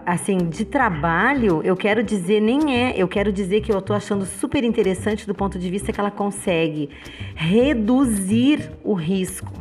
assim 0.04 0.38
de 0.50 0.66
trabalho 0.66 1.62
eu 1.64 1.78
quero 1.78 2.02
dizer 2.02 2.40
nem 2.40 2.76
é 2.76 2.94
eu 2.98 3.08
quero 3.08 3.32
dizer 3.32 3.62
que 3.62 3.72
eu 3.72 3.78
estou 3.78 3.96
achando 3.96 4.26
super 4.26 4.64
interessante 4.64 5.28
do 5.28 5.36
ponto 5.36 5.60
de 5.60 5.70
vista 5.70 5.94
que 5.94 6.00
ela 6.00 6.10
consegue 6.10 6.90
reduzir 7.36 8.72
o 8.84 8.94
risco. 8.94 9.54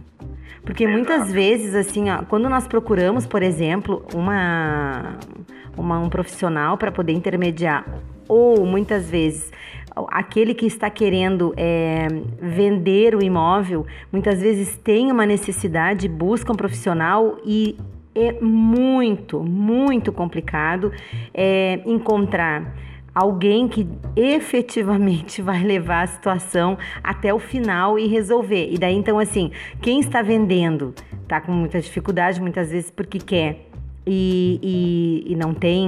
Porque 0.62 0.86
muitas 0.86 1.30
vezes 1.30 1.74
assim 1.74 2.08
ó, 2.10 2.22
quando 2.24 2.48
nós 2.48 2.66
procuramos 2.66 3.26
por 3.26 3.42
exemplo 3.42 4.04
uma, 4.14 5.18
uma 5.76 5.98
um 5.98 6.08
profissional 6.08 6.78
para 6.78 6.90
poder 6.90 7.12
intermediar 7.12 7.84
ou 8.26 8.64
muitas 8.64 9.10
vezes 9.10 9.52
aquele 10.10 10.54
que 10.54 10.66
está 10.66 10.90
querendo 10.90 11.52
é, 11.56 12.06
vender 12.40 13.14
o 13.14 13.22
imóvel 13.22 13.86
muitas 14.12 14.40
vezes 14.40 14.76
tem 14.78 15.10
uma 15.10 15.26
necessidade, 15.26 16.08
busca 16.08 16.52
um 16.52 16.56
profissional 16.56 17.38
e 17.44 17.76
é 18.14 18.32
muito, 18.40 19.40
muito 19.40 20.12
complicado 20.12 20.92
é, 21.32 21.80
encontrar 21.86 22.76
alguém 23.14 23.66
que 23.66 23.88
efetivamente 24.14 25.40
vai 25.42 25.62
levar 25.62 26.02
a 26.02 26.06
situação 26.06 26.78
até 27.02 27.32
o 27.32 27.38
final 27.38 27.98
e 27.98 28.06
resolver. 28.06 28.72
E 28.72 28.78
daí 28.78 28.94
então 28.94 29.18
assim, 29.18 29.50
quem 29.80 30.00
está 30.00 30.22
vendendo 30.22 30.94
está 31.22 31.40
com 31.40 31.52
muita 31.52 31.80
dificuldade 31.80 32.40
muitas 32.40 32.70
vezes 32.70 32.90
porque 32.90 33.18
quer 33.18 33.67
e, 34.10 34.58
e, 34.62 35.32
e 35.32 35.36
não 35.36 35.52
tem 35.52 35.86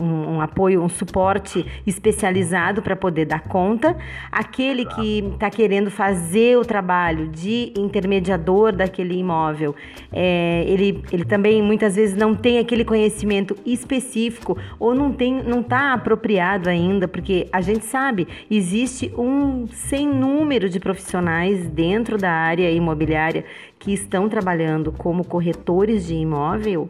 um, 0.00 0.36
um, 0.36 0.40
apoio, 0.40 0.82
um 0.82 0.88
suporte 0.88 1.66
especializado 1.86 2.80
para 2.80 2.96
poder 2.96 3.26
dar 3.26 3.42
conta. 3.42 3.94
Aquele 4.30 4.86
que 4.86 5.18
está 5.34 5.50
querendo 5.50 5.90
fazer 5.90 6.56
o 6.56 6.64
trabalho 6.64 7.28
de 7.28 7.72
intermediador 7.76 8.74
daquele 8.74 9.18
imóvel, 9.18 9.76
é, 10.10 10.64
ele, 10.66 11.04
ele 11.12 11.26
também 11.26 11.60
muitas 11.60 11.94
vezes 11.94 12.16
não 12.16 12.34
tem 12.34 12.58
aquele 12.58 12.84
conhecimento 12.84 13.54
específico 13.66 14.56
ou 14.78 14.94
não 14.94 15.12
tem, 15.12 15.42
não 15.42 15.60
está 15.60 15.92
apropriado 15.92 16.70
ainda, 16.70 17.06
porque 17.06 17.46
a 17.52 17.60
gente 17.60 17.84
sabe 17.84 18.26
existe 18.50 19.12
um 19.18 19.66
sem 19.68 20.08
número 20.08 20.70
de 20.70 20.80
profissionais 20.80 21.68
dentro 21.68 22.16
da 22.16 22.30
área 22.30 22.70
imobiliária 22.70 23.44
que 23.82 23.92
estão 23.92 24.28
trabalhando 24.28 24.92
como 24.92 25.24
corretores 25.24 26.06
de 26.06 26.14
imóvel 26.14 26.88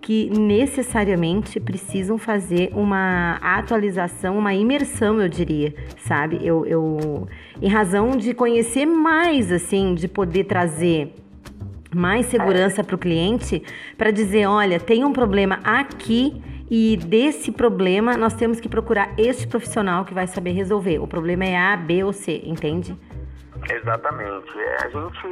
que 0.00 0.28
necessariamente 0.36 1.60
precisam 1.60 2.18
fazer 2.18 2.72
uma 2.74 3.38
atualização, 3.40 4.36
uma 4.36 4.52
imersão, 4.52 5.20
eu 5.20 5.28
diria, 5.28 5.72
sabe? 5.98 6.40
Eu, 6.42 6.66
eu 6.66 7.28
em 7.62 7.68
razão 7.68 8.16
de 8.16 8.34
conhecer 8.34 8.84
mais, 8.84 9.52
assim, 9.52 9.94
de 9.94 10.08
poder 10.08 10.44
trazer 10.44 11.14
mais 11.94 12.26
segurança 12.26 12.82
para 12.82 12.96
o 12.96 12.98
cliente, 12.98 13.62
para 13.96 14.10
dizer, 14.10 14.46
olha, 14.46 14.80
tem 14.80 15.04
um 15.04 15.12
problema 15.12 15.60
aqui 15.62 16.42
e 16.68 16.96
desse 16.96 17.52
problema 17.52 18.16
nós 18.16 18.34
temos 18.34 18.58
que 18.58 18.68
procurar 18.68 19.14
este 19.16 19.46
profissional 19.46 20.04
que 20.04 20.12
vai 20.12 20.26
saber 20.26 20.50
resolver. 20.50 20.98
O 20.98 21.06
problema 21.06 21.44
é 21.44 21.56
A, 21.56 21.76
B 21.76 22.02
ou 22.02 22.12
C, 22.12 22.42
entende? 22.44 22.96
Exatamente. 23.70 24.58
É, 24.58 24.76
a 24.84 24.88
gente, 24.88 25.26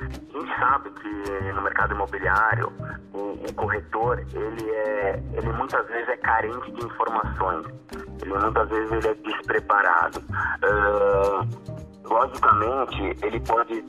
a 0.00 0.38
gente 0.38 0.58
sabe 0.58 0.90
que 0.90 1.52
no 1.52 1.62
mercado 1.62 1.94
imobiliário 1.94 2.72
o, 3.12 3.18
o, 3.18 3.54
corretor 3.54 4.18
ele 4.32 4.70
é 4.70 5.22
ele 5.32 5.52
muitas 5.52 5.86
vezes 5.86 6.08
é 6.08 6.16
carente 6.16 6.70
de 6.72 6.84
informações. 6.84 7.66
Ele 8.22 8.32
muitas 8.32 8.68
vezes 8.68 8.92
ele 8.92 9.08
é 9.08 9.14
despreparado. 9.14 10.18
Uh, 10.18 12.08
logicamente 12.08 13.16
ele 13.24 13.40
pode 13.40 13.82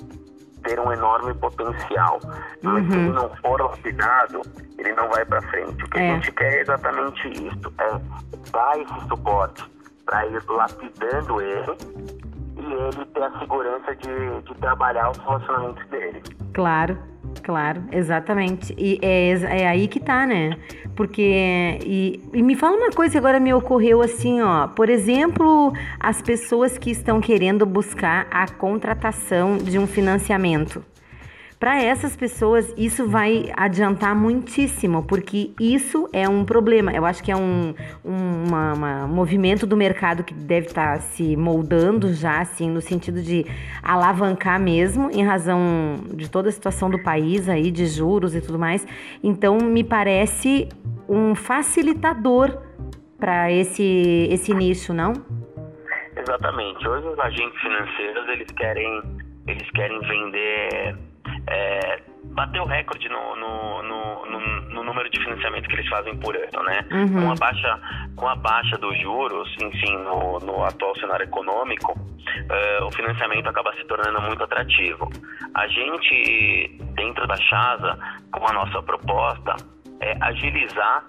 ter 0.63 0.79
um 0.79 0.91
enorme 0.91 1.33
potencial, 1.35 2.19
mas 2.61 2.83
uhum. 2.83 2.91
se 2.91 2.97
ele 2.97 3.09
não 3.09 3.29
for 3.37 3.61
lapidado, 3.61 4.41
ele 4.77 4.93
não 4.93 5.07
vai 5.09 5.23
para 5.25 5.41
frente. 5.43 5.83
O 5.83 5.89
que 5.89 5.97
é. 5.97 6.11
a 6.11 6.13
gente 6.15 6.31
quer 6.33 6.53
é 6.53 6.61
exatamente 6.61 7.27
isso, 7.29 7.73
é 7.79 8.51
dar 8.51 8.79
esse 8.79 9.07
suporte 9.07 9.63
para 10.05 10.25
ir 10.25 10.41
lapidando 10.47 11.41
ele 11.41 12.26
ele 12.73 13.05
ter 13.05 13.23
a 13.23 13.39
segurança 13.39 13.95
de, 13.95 14.41
de 14.41 14.55
trabalhar 14.59 15.11
os 15.11 15.17
relacionamentos 15.17 15.85
dele. 15.87 16.21
Claro, 16.53 16.97
claro, 17.43 17.83
exatamente. 17.91 18.73
E 18.77 18.99
é, 19.01 19.61
é 19.61 19.67
aí 19.67 19.87
que 19.87 19.99
tá, 19.99 20.25
né? 20.25 20.57
Porque. 20.95 21.79
E, 21.85 22.21
e 22.33 22.43
me 22.43 22.55
fala 22.55 22.75
uma 22.77 22.91
coisa 22.91 23.11
que 23.11 23.17
agora 23.17 23.39
me 23.39 23.53
ocorreu 23.53 24.01
assim, 24.01 24.41
ó. 24.41 24.67
Por 24.67 24.89
exemplo, 24.89 25.71
as 25.99 26.21
pessoas 26.21 26.77
que 26.77 26.91
estão 26.91 27.21
querendo 27.21 27.65
buscar 27.65 28.27
a 28.31 28.47
contratação 28.47 29.57
de 29.57 29.77
um 29.77 29.87
financiamento. 29.87 30.83
Para 31.59 31.81
essas 31.81 32.15
pessoas, 32.15 32.71
isso 32.77 33.09
vai 33.09 33.51
adiantar 33.57 34.15
muitíssimo, 34.15 35.03
porque 35.03 35.51
isso 35.59 36.07
é 36.13 36.29
um 36.29 36.45
problema. 36.45 36.91
Eu 36.91 37.03
acho 37.03 37.23
que 37.23 37.31
é 37.31 37.35
um, 37.35 37.73
um 38.05 38.47
uma, 38.47 38.73
uma 38.73 39.07
movimento 39.07 39.65
do 39.65 39.75
mercado 39.75 40.23
que 40.23 40.35
deve 40.35 40.67
estar 40.67 40.93
tá 40.93 40.99
se 40.99 41.35
moldando 41.35 42.13
já, 42.13 42.41
assim, 42.41 42.69
no 42.69 42.79
sentido 42.79 43.23
de 43.23 43.43
alavancar 43.81 44.59
mesmo, 44.59 45.09
em 45.09 45.25
razão 45.25 45.59
de 46.13 46.29
toda 46.29 46.49
a 46.49 46.51
situação 46.51 46.91
do 46.91 47.01
país 47.01 47.49
aí, 47.49 47.71
de 47.71 47.87
juros 47.87 48.35
e 48.35 48.41
tudo 48.41 48.59
mais. 48.59 48.85
Então, 49.23 49.57
me 49.57 49.83
parece 49.83 50.69
um 51.09 51.33
facilitador 51.33 52.55
para 53.19 53.51
esse, 53.51 54.27
esse 54.29 54.53
nicho, 54.53 54.93
não? 54.93 55.13
Exatamente. 56.15 56.87
Hoje 56.87 57.07
os 57.07 57.19
agentes 57.19 57.59
financeiros 57.59 58.27
eles 58.29 58.51
querem 58.51 59.01
eles 59.47 59.71
querem 59.71 59.99
vender 60.01 60.97
é, 61.47 62.01
bateu 62.33 62.65
recorde 62.65 63.07
no, 63.09 63.35
no, 63.35 63.83
no, 63.83 64.25
no, 64.69 64.83
número 64.83 65.09
de 65.09 65.19
financiamento 65.21 65.67
que 65.67 65.75
eles 65.75 65.87
fazem 65.87 66.15
por 66.17 66.35
ano, 66.35 66.63
né? 66.63 66.85
Uhum. 66.91 67.21
Com, 67.21 67.31
a 67.31 67.35
baixa, 67.35 67.79
com 68.15 68.27
a 68.27 68.35
baixa 68.35 68.77
dos 68.77 68.99
juros, 68.99 69.55
enfim, 69.61 69.97
no, 69.97 70.39
no 70.39 70.63
atual 70.63 70.95
cenário 70.97 71.23
econômico, 71.23 71.93
uh, 71.93 72.85
o 72.85 72.91
financiamento 72.91 73.47
acaba 73.47 73.73
se 73.73 73.83
tornando 73.85 74.21
muito 74.21 74.43
atrativo. 74.43 75.09
A 75.53 75.67
gente, 75.67 76.77
dentro 76.95 77.25
da 77.27 77.35
Chasa, 77.35 77.97
com 78.31 78.47
a 78.47 78.53
nossa 78.53 78.81
proposta, 78.81 79.55
é 79.99 80.15
agilizar 80.21 81.03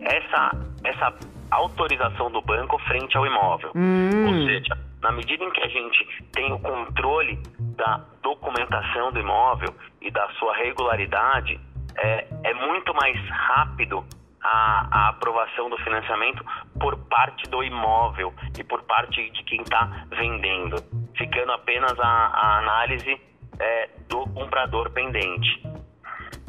essa, 0.00 0.50
essa 0.84 1.14
autorização 1.50 2.30
do 2.30 2.40
banco 2.42 2.78
frente 2.80 3.16
ao 3.16 3.26
imóvel. 3.26 3.70
Uhum. 3.74 4.26
Ou 4.28 4.46
seja, 4.46 4.85
na 5.06 5.12
medida 5.12 5.44
em 5.44 5.50
que 5.52 5.60
a 5.60 5.68
gente 5.68 6.24
tem 6.32 6.52
o 6.52 6.58
controle 6.58 7.38
da 7.76 8.04
documentação 8.24 9.12
do 9.12 9.20
imóvel 9.20 9.72
e 10.02 10.10
da 10.10 10.28
sua 10.30 10.56
regularidade, 10.56 11.60
é, 11.96 12.26
é 12.42 12.54
muito 12.54 12.92
mais 12.92 13.16
rápido 13.28 14.04
a, 14.42 14.88
a, 14.90 15.08
aprovação 15.10 15.70
do 15.70 15.78
financiamento 15.78 16.44
por 16.80 16.96
parte 17.06 17.48
do 17.48 17.62
imóvel 17.62 18.34
e 18.58 18.64
por 18.64 18.82
parte 18.82 19.30
de 19.30 19.44
quem 19.44 19.62
está 19.62 20.06
vendendo, 20.10 20.76
ficando 21.16 21.52
apenas 21.52 21.96
a, 22.00 22.04
a 22.04 22.58
análise 22.58 23.20
é, 23.60 23.88
do 24.08 24.26
comprador 24.30 24.90
pendente. 24.90 25.62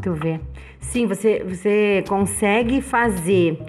Tu 0.01 0.13
vê. 0.15 0.39
Sim, 0.79 1.05
você, 1.05 1.43
você 1.43 2.03
consegue 2.07 2.81
fazer 2.81 3.59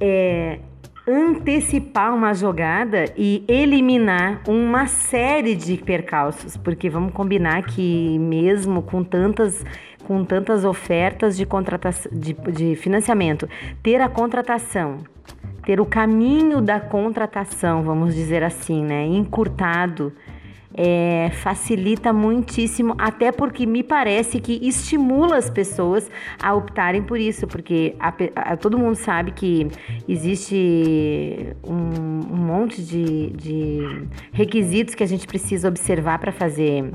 é, 0.00 0.58
antecipar 1.06 2.14
uma 2.14 2.32
jogada 2.32 3.06
e 3.16 3.44
eliminar 3.48 4.40
uma 4.46 4.86
série 4.86 5.56
de 5.56 5.76
percalços, 5.76 6.56
porque 6.56 6.88
vamos 6.88 7.12
combinar 7.12 7.64
que 7.64 8.18
mesmo 8.18 8.82
com 8.82 9.02
tantas 9.02 9.64
com 10.04 10.24
tantas 10.24 10.64
ofertas 10.64 11.36
de 11.36 11.46
contratação 11.46 12.10
de, 12.12 12.34
de 12.34 12.74
financiamento, 12.74 13.48
ter 13.82 14.00
a 14.00 14.08
contratação, 14.08 14.98
ter 15.64 15.80
o 15.80 15.86
caminho 15.86 16.60
da 16.60 16.80
contratação, 16.80 17.84
vamos 17.84 18.12
dizer 18.12 18.42
assim, 18.42 18.84
né, 18.84 19.06
encurtado, 19.06 20.12
é, 20.74 21.30
facilita 21.42 22.12
muitíssimo, 22.12 22.94
até 22.98 23.30
porque 23.30 23.66
me 23.66 23.82
parece 23.82 24.40
que 24.40 24.58
estimula 24.66 25.36
as 25.36 25.50
pessoas 25.50 26.10
a 26.42 26.54
optarem 26.54 27.02
por 27.02 27.18
isso, 27.18 27.46
porque 27.46 27.94
a, 27.98 28.12
a, 28.36 28.56
todo 28.56 28.78
mundo 28.78 28.94
sabe 28.94 29.32
que 29.32 29.68
existe 30.08 31.54
um, 31.64 32.34
um 32.34 32.36
monte 32.36 32.82
de, 32.82 33.30
de 33.30 34.08
requisitos 34.32 34.94
que 34.94 35.02
a 35.02 35.06
gente 35.06 35.26
precisa 35.26 35.68
observar 35.68 36.18
para 36.18 36.32
fazer 36.32 36.90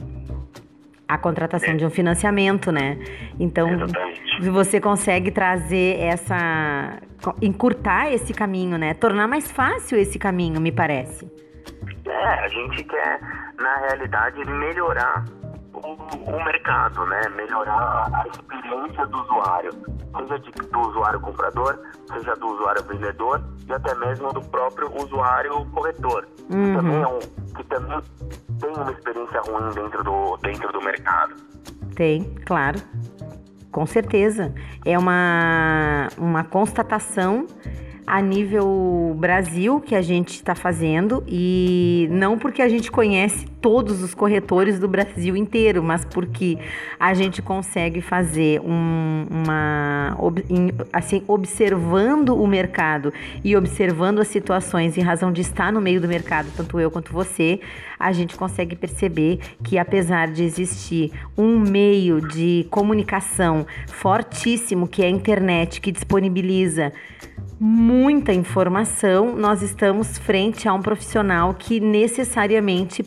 a 1.07 1.17
contratação 1.17 1.75
de 1.77 1.85
um 1.85 1.89
financiamento, 1.89 2.71
né? 2.71 2.97
Então, 3.39 3.69
se 4.41 4.49
você 4.49 4.79
consegue 4.79 5.31
trazer 5.31 5.99
essa. 5.99 6.99
encurtar 7.41 8.11
esse 8.11 8.33
caminho, 8.33 8.77
né? 8.77 8.93
Tornar 8.93 9.27
mais 9.27 9.49
fácil 9.49 9.97
esse 9.97 10.19
caminho, 10.19 10.59
me 10.59 10.71
parece. 10.71 11.25
É, 12.05 12.25
a 12.25 12.47
gente 12.47 12.83
quer, 12.83 13.19
na 13.57 13.77
realidade, 13.77 14.45
melhorar 14.45 15.25
o, 15.73 16.31
o 16.31 16.45
mercado, 16.45 17.05
né? 17.05 17.21
Melhorar 17.35 18.09
a 18.13 18.27
experiência 18.27 19.05
do 19.07 19.21
usuário, 19.21 19.71
seja 20.17 20.39
de, 20.39 20.51
do 20.51 20.79
usuário 20.79 21.19
comprador, 21.19 21.79
seja 22.11 22.35
do 22.35 22.47
usuário 22.47 22.83
vendedor 22.83 23.43
e 23.67 23.73
até 23.73 23.93
mesmo 23.95 24.33
do 24.33 24.41
próprio 24.41 24.91
usuário 24.95 25.65
corretor, 25.71 26.27
uhum. 26.49 26.63
que, 26.63 26.75
também 26.75 27.01
é 27.01 27.07
um, 27.07 27.19
que 27.19 27.63
também 27.65 28.01
tem 28.59 28.69
uma 28.69 28.91
experiência 28.91 29.41
ruim 29.41 29.69
dentro 29.73 30.03
do, 30.03 30.37
dentro 30.37 30.71
do 30.71 30.81
mercado. 30.81 31.35
Tem, 31.95 32.23
claro. 32.45 32.79
Com 33.71 33.85
certeza. 33.85 34.53
É 34.85 34.97
uma, 34.97 36.07
uma 36.17 36.43
constatação 36.43 37.45
a 38.07 38.21
nível 38.21 39.13
Brasil 39.19 39.81
que 39.81 39.93
a 39.93 40.01
gente 40.01 40.35
está 40.35 40.55
fazendo 40.55 41.21
e 41.27 42.07
não 42.09 42.39
porque 42.39 42.61
a 42.61 42.69
gente 42.69 42.89
conhece 42.89 43.45
todos 43.61 44.01
os 44.03 44.13
corretores 44.13 44.79
do 44.79 44.87
Brasil 44.87 45.35
inteiro, 45.35 45.83
mas 45.83 46.05
porque 46.05 46.57
a 46.99 47.13
gente 47.13 47.41
consegue 47.41 48.01
fazer 48.01 48.61
um, 48.61 49.25
uma 49.29 50.17
assim 50.93 51.23
observando 51.27 52.29
o 52.29 52.47
mercado 52.47 53.13
e 53.43 53.55
observando 53.55 54.19
as 54.19 54.27
situações 54.27 54.97
em 54.97 55.01
razão 55.01 55.31
de 55.31 55.41
estar 55.41 55.71
no 55.71 55.81
meio 55.81 55.99
do 55.99 56.07
mercado, 56.07 56.51
tanto 56.55 56.79
eu 56.79 56.91
quanto 56.91 57.11
você, 57.11 57.59
a 57.99 58.11
gente 58.11 58.35
consegue 58.35 58.75
perceber 58.75 59.39
que 59.63 59.77
apesar 59.77 60.27
de 60.27 60.43
existir 60.43 61.11
um 61.37 61.59
meio 61.59 62.21
de 62.21 62.67
comunicação 62.69 63.65
fortíssimo 63.87 64.87
que 64.87 65.01
é 65.01 65.07
a 65.07 65.09
internet 65.09 65.81
que 65.81 65.91
disponibiliza 65.91 66.93
muita 67.59 68.31
informação, 68.33 69.35
nós 69.35 69.63
estamos 69.63 70.17
frente 70.17 70.67
a 70.67 70.73
um 70.73 70.81
profissional 70.81 71.55
que 71.55 71.79
necessariamente 71.79 73.01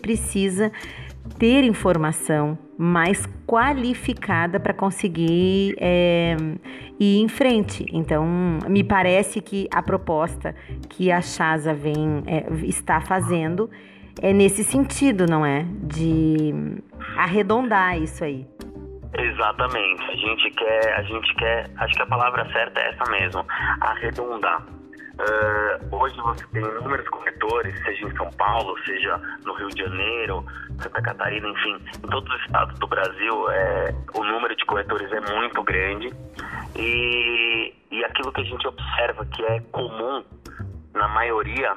precisa 0.50 0.72
ter 1.38 1.64
informação 1.64 2.58
mais 2.76 3.26
qualificada 3.46 4.58
para 4.58 4.74
conseguir 4.74 5.74
é, 5.78 6.36
ir 6.98 7.20
em 7.20 7.28
frente. 7.28 7.86
Então, 7.92 8.26
me 8.68 8.82
parece 8.82 9.40
que 9.40 9.68
a 9.72 9.82
proposta 9.82 10.54
que 10.88 11.12
a 11.12 11.20
Chasa 11.20 11.72
vem 11.72 12.22
é, 12.26 12.46
está 12.64 13.00
fazendo 13.00 13.70
é 14.20 14.32
nesse 14.32 14.64
sentido, 14.64 15.26
não 15.26 15.46
é? 15.46 15.64
De 15.82 16.52
arredondar 17.16 17.96
isso 17.98 18.24
aí. 18.24 18.46
Exatamente. 19.14 20.02
A 20.02 20.16
gente 20.16 20.50
quer, 20.50 20.94
a 20.94 21.02
gente 21.02 21.34
quer, 21.36 21.70
acho 21.76 21.94
que 21.94 22.02
a 22.02 22.06
palavra 22.06 22.50
certa 22.52 22.80
é 22.80 22.90
essa 22.90 23.10
mesmo, 23.10 23.44
arredondar. 23.80 24.79
Uh, 25.20 25.96
hoje 25.96 26.16
você 26.16 26.46
tem 26.46 26.62
inúmeros 26.62 27.06
corretores, 27.10 27.78
seja 27.84 28.06
em 28.06 28.16
São 28.16 28.30
Paulo, 28.32 28.74
seja 28.84 29.20
no 29.44 29.52
Rio 29.54 29.68
de 29.68 29.82
Janeiro, 29.82 30.44
Santa 30.80 31.02
Catarina, 31.02 31.46
enfim, 31.46 31.76
em 31.98 32.08
todos 32.08 32.34
os 32.34 32.40
estados 32.46 32.78
do 32.78 32.86
Brasil, 32.86 33.50
é, 33.50 33.94
o 34.14 34.24
número 34.24 34.56
de 34.56 34.64
corretores 34.64 35.12
é 35.12 35.20
muito 35.34 35.62
grande 35.62 36.10
e, 36.74 37.74
e 37.90 38.04
aquilo 38.04 38.32
que 38.32 38.40
a 38.40 38.44
gente 38.44 38.66
observa 38.66 39.26
que 39.26 39.44
é 39.44 39.60
comum 39.72 40.24
na 40.94 41.08
maioria 41.08 41.76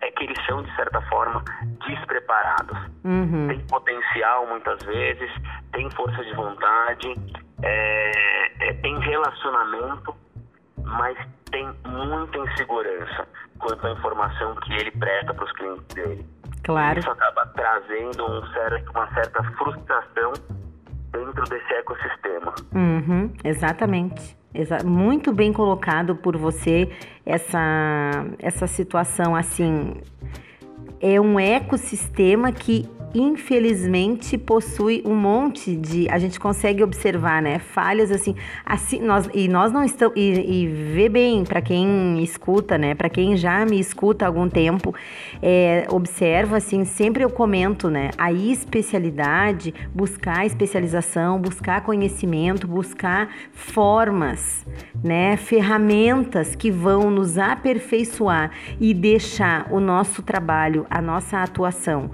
é 0.00 0.10
que 0.12 0.24
eles 0.24 0.38
são, 0.46 0.62
de 0.62 0.74
certa 0.76 1.00
forma, 1.02 1.42
despreparados. 1.86 2.78
Uhum. 3.04 3.48
Tem 3.48 3.60
potencial, 3.66 4.46
muitas 4.46 4.82
vezes, 4.84 5.30
tem 5.72 5.90
força 5.90 6.24
de 6.24 6.32
vontade, 6.34 7.14
é, 7.62 8.68
é, 8.68 8.72
tem 8.74 8.98
relacionamento, 9.00 10.14
mas 10.88 11.16
tem 11.50 11.68
muita 11.86 12.38
insegurança 12.38 13.28
quanto 13.58 13.86
à 13.86 13.92
informação 13.92 14.54
que 14.56 14.72
ele 14.74 14.90
presta 14.92 15.34
para 15.34 15.44
os 15.44 15.52
clientes 15.52 15.86
dele. 15.94 16.26
Claro. 16.62 16.98
Isso 16.98 17.10
acaba 17.10 17.46
trazendo 17.46 18.24
um 18.24 18.46
certo, 18.52 18.90
uma 18.90 19.14
certa 19.14 19.42
frustração 19.52 20.32
dentro 21.10 21.44
desse 21.44 21.72
ecossistema. 21.74 22.54
Uhum, 22.74 23.32
exatamente. 23.44 24.36
Exa 24.54 24.78
muito 24.84 25.32
bem 25.32 25.52
colocado 25.52 26.16
por 26.16 26.36
você 26.36 26.90
essa, 27.24 28.24
essa 28.38 28.66
situação 28.66 29.36
assim. 29.36 30.00
É 31.00 31.20
um 31.20 31.38
ecossistema 31.38 32.50
que 32.50 32.88
infelizmente 33.14 34.36
possui 34.36 35.02
um 35.04 35.14
monte 35.14 35.74
de 35.74 36.08
a 36.10 36.18
gente 36.18 36.38
consegue 36.38 36.82
observar 36.82 37.40
né 37.40 37.58
falhas 37.58 38.10
assim 38.10 38.34
assim 38.64 39.00
nós 39.00 39.28
e 39.32 39.48
nós 39.48 39.72
não 39.72 39.82
estamos 39.82 40.14
e, 40.16 40.64
e 40.64 40.66
vê 40.66 41.08
bem 41.08 41.44
para 41.44 41.62
quem 41.62 42.22
escuta 42.22 42.76
né 42.76 42.94
para 42.94 43.08
quem 43.08 43.36
já 43.36 43.64
me 43.64 43.80
escuta 43.80 44.24
há 44.24 44.28
algum 44.28 44.48
tempo 44.48 44.94
é, 45.40 45.86
observa 45.90 46.58
assim 46.58 46.84
sempre 46.84 47.24
eu 47.24 47.30
comento 47.30 47.88
né 47.88 48.10
a 48.18 48.30
especialidade 48.32 49.74
buscar 49.94 50.44
especialização 50.44 51.40
buscar 51.40 51.82
conhecimento 51.82 52.66
buscar 52.66 53.30
formas 53.52 54.66
né 55.02 55.36
ferramentas 55.36 56.54
que 56.54 56.70
vão 56.70 57.10
nos 57.10 57.38
aperfeiçoar 57.38 58.50
e 58.78 58.92
deixar 58.92 59.66
o 59.72 59.80
nosso 59.80 60.22
trabalho 60.22 60.86
a 60.90 61.00
nossa 61.00 61.42
atuação 61.42 62.10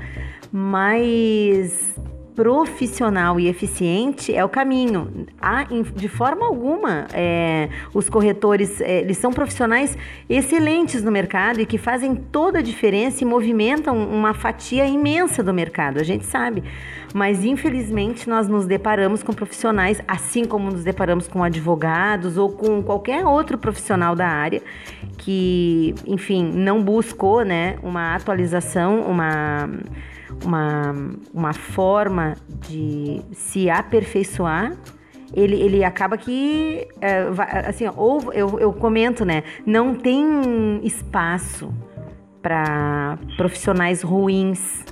mais 0.57 1.99
profissional 2.37 3.41
e 3.41 3.49
eficiente 3.49 4.33
é 4.33 4.45
o 4.45 4.49
caminho. 4.49 5.27
Há, 5.41 5.65
de 5.97 6.09
forma 6.09 6.47
alguma, 6.47 7.09
é, 7.13 7.69
os 7.93 8.09
corretores 8.09 8.81
é, 8.81 9.01
eles 9.01 9.19
são 9.19 9.33
profissionais 9.33 9.99
excelentes 10.29 11.03
no 11.03 11.11
mercado 11.11 11.61
e 11.61 11.67
que 11.67 11.77
fazem 11.77 12.15
toda 12.15 12.61
a 12.61 12.63
diferença 12.63 13.25
e 13.25 13.27
movimentam 13.27 13.97
uma 13.97 14.33
fatia 14.33 14.87
imensa 14.87 15.43
do 15.43 15.53
mercado, 15.53 15.99
a 15.99 16.05
gente 16.05 16.25
sabe. 16.25 16.63
Mas 17.13 17.45
infelizmente 17.45 18.29
nós 18.29 18.47
nos 18.47 18.65
deparamos 18.65 19.25
com 19.25 19.33
profissionais, 19.33 20.01
assim 20.07 20.45
como 20.45 20.71
nos 20.71 20.85
deparamos 20.85 21.27
com 21.27 21.43
advogados 21.43 22.39
ou 22.39 22.53
com 22.53 22.81
qualquer 22.81 23.27
outro 23.27 23.59
profissional 23.59 24.15
da 24.15 24.29
área 24.29 24.63
que, 25.19 25.97
enfim, 26.07 26.49
não 26.53 26.81
buscou, 26.81 27.45
né, 27.45 27.77
uma 27.83 28.15
atualização, 28.15 29.01
uma 29.03 29.69
uma, 30.45 30.95
uma 31.33 31.53
forma 31.53 32.35
de 32.69 33.21
se 33.33 33.69
aperfeiçoar, 33.69 34.77
ele, 35.35 35.61
ele 35.61 35.85
acaba 35.85 36.17
que, 36.17 36.87
é, 37.01 37.27
assim, 37.67 37.85
ou 37.97 38.33
eu, 38.33 38.59
eu 38.61 38.73
comento, 38.73 39.25
né? 39.25 39.43
Não 39.67 39.95
tem 39.95 40.81
espaço 40.85 41.75
para 42.41 43.19
profissionais 43.37 44.03
ruins. 44.03 44.85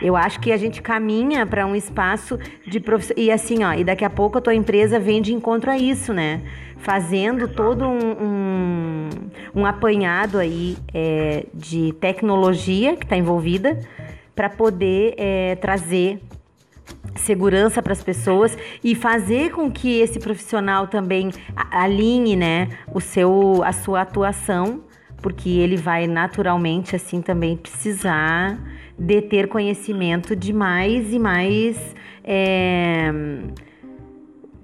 Eu 0.00 0.14
acho 0.14 0.38
que 0.38 0.52
a 0.52 0.56
gente 0.56 0.80
caminha 0.80 1.44
para 1.44 1.66
um 1.66 1.74
espaço 1.74 2.38
de 2.64 2.78
profissionais. 2.78 3.26
E 3.26 3.32
assim, 3.32 3.64
ó, 3.64 3.72
e 3.72 3.82
daqui 3.82 4.04
a 4.04 4.10
pouco 4.10 4.38
a 4.38 4.40
tua 4.40 4.54
empresa 4.54 5.00
vem 5.00 5.20
de 5.20 5.34
encontro 5.34 5.70
a 5.70 5.76
isso, 5.76 6.12
né? 6.12 6.42
Fazendo 6.76 7.48
todo 7.48 7.84
um, 7.84 8.12
um, 8.22 9.08
um 9.56 9.66
apanhado 9.66 10.38
aí 10.38 10.76
é, 10.94 11.46
de 11.52 11.92
tecnologia 11.94 12.96
que 12.96 13.04
está 13.04 13.16
envolvida 13.16 13.80
para 14.38 14.48
poder 14.48 15.14
é, 15.18 15.56
trazer 15.56 16.20
segurança 17.16 17.82
para 17.82 17.92
as 17.92 18.04
pessoas 18.04 18.56
e 18.84 18.94
fazer 18.94 19.50
com 19.50 19.68
que 19.68 19.98
esse 19.98 20.20
profissional 20.20 20.86
também 20.86 21.32
alinhe, 21.72 22.36
né, 22.36 22.68
o 22.94 23.00
seu 23.00 23.64
a 23.64 23.72
sua 23.72 24.02
atuação, 24.02 24.84
porque 25.20 25.48
ele 25.48 25.76
vai 25.76 26.06
naturalmente 26.06 26.94
assim 26.94 27.20
também 27.20 27.56
precisar 27.56 28.56
de 28.96 29.20
ter 29.22 29.48
conhecimento 29.48 30.36
de 30.36 30.52
mais 30.52 31.12
e 31.12 31.18
mais 31.18 31.96
é, 32.22 33.10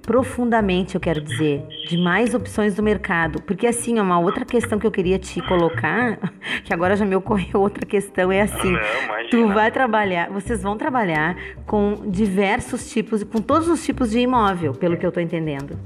profundamente, 0.05 0.95
eu 0.95 1.01
quero 1.01 1.21
dizer, 1.21 1.67
de 1.89 1.97
mais 1.97 2.35
opções 2.35 2.75
do 2.75 2.83
mercado. 2.83 3.43
Porque 3.43 3.67
assim, 3.67 3.99
uma 3.99 4.19
outra 4.19 4.45
questão 4.45 4.79
que 4.79 4.87
eu 4.87 4.91
queria 4.91 5.19
te 5.19 5.41
colocar, 5.43 6.19
que 6.63 6.73
agora 6.73 6.95
já 6.95 7.05
me 7.05 7.17
ocorreu 7.17 7.61
outra 7.61 7.87
questão, 7.87 8.31
é 8.31 8.43
assim, 8.43 8.73
Não, 8.73 9.29
tu 9.31 9.49
vai 9.49 9.71
trabalhar, 9.71 10.31
vocês 10.31 10.63
vão 10.63 10.77
trabalhar 10.77 11.37
com 11.67 12.03
diversos 12.07 12.91
tipos, 12.91 13.25
com 13.25 13.41
todos 13.41 13.69
os 13.69 13.85
tipos 13.85 14.11
de 14.11 14.21
imóvel, 14.21 14.73
pelo 14.75 14.97
que 14.97 15.05
eu 15.05 15.09
estou 15.09 15.23
entendendo. 15.23 15.79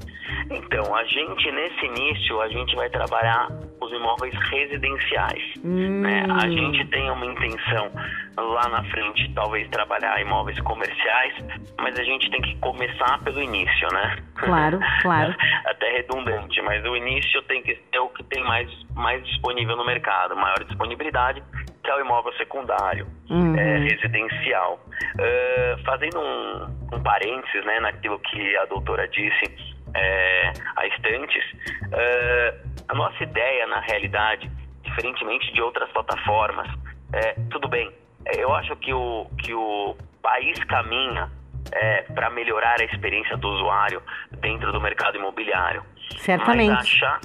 Então, 0.51 0.95
a 0.95 1.03
gente, 1.05 1.51
nesse 1.51 1.85
início, 1.85 2.41
a 2.41 2.47
gente 2.49 2.75
vai 2.75 2.89
trabalhar 2.89 3.47
os 3.81 3.91
imóveis 3.91 4.33
residenciais. 4.49 5.43
Hum. 5.63 6.01
Né? 6.01 6.25
A 6.29 6.47
gente 6.49 6.85
tem 6.87 7.09
uma 7.11 7.25
intenção 7.25 7.91
lá 8.37 8.69
na 8.69 8.83
frente, 8.85 9.31
talvez 9.33 9.67
trabalhar 9.69 10.19
imóveis 10.21 10.59
comerciais, 10.61 11.33
mas 11.79 11.97
a 11.99 12.03
gente 12.03 12.29
tem 12.29 12.41
que 12.41 12.55
começar 12.57 13.19
pelo 13.23 13.41
início, 13.41 13.87
né? 13.93 14.17
Claro, 14.35 14.79
claro. 15.01 15.35
Até 15.65 15.97
redundante, 15.97 16.61
mas 16.61 16.83
o 16.85 16.95
início 16.95 17.41
tem 17.43 17.61
que 17.61 17.75
ser 17.75 17.99
o 17.99 18.09
que 18.09 18.23
tem 18.23 18.43
mais, 18.43 18.69
mais 18.95 19.23
disponível 19.25 19.75
no 19.75 19.85
mercado, 19.85 20.35
maior 20.35 20.63
disponibilidade, 20.63 21.43
que 21.83 21.89
é 21.89 21.95
o 21.95 22.01
imóvel 22.01 22.33
secundário, 22.33 23.07
uhum. 23.29 23.55
é, 23.57 23.77
residencial. 23.79 24.79
Uh, 25.15 25.83
fazendo 25.85 26.19
um, 26.19 26.95
um 26.95 27.03
parênteses 27.03 27.65
né, 27.65 27.79
naquilo 27.79 28.19
que 28.19 28.57
a 28.57 28.65
doutora 28.65 29.07
disse 29.07 29.78
é, 29.95 30.53
a 30.75 30.87
estantes, 30.87 31.43
uh, 31.85 32.69
a 32.87 32.95
nossa 32.95 33.23
ideia, 33.23 33.67
na 33.67 33.79
realidade, 33.81 34.49
diferentemente 34.83 35.51
de 35.53 35.61
outras 35.61 35.89
plataformas, 35.91 36.67
é, 37.13 37.35
tudo 37.51 37.67
bem, 37.67 37.91
é, 38.25 38.43
eu 38.43 38.53
acho 38.53 38.75
que 38.77 38.93
o, 38.93 39.27
que 39.37 39.53
o 39.53 39.95
país 40.21 40.63
caminha 40.65 41.31
é, 41.71 42.01
para 42.13 42.29
melhorar 42.29 42.79
a 42.79 42.83
experiência 42.83 43.37
do 43.37 43.47
usuário 43.47 44.01
dentro 44.39 44.71
do 44.71 44.81
mercado 44.81 45.17
imobiliário. 45.17 45.83
Certamente. 46.17 46.69
Mas 46.69 46.79
a, 46.79 46.83
Chá, 46.83 47.19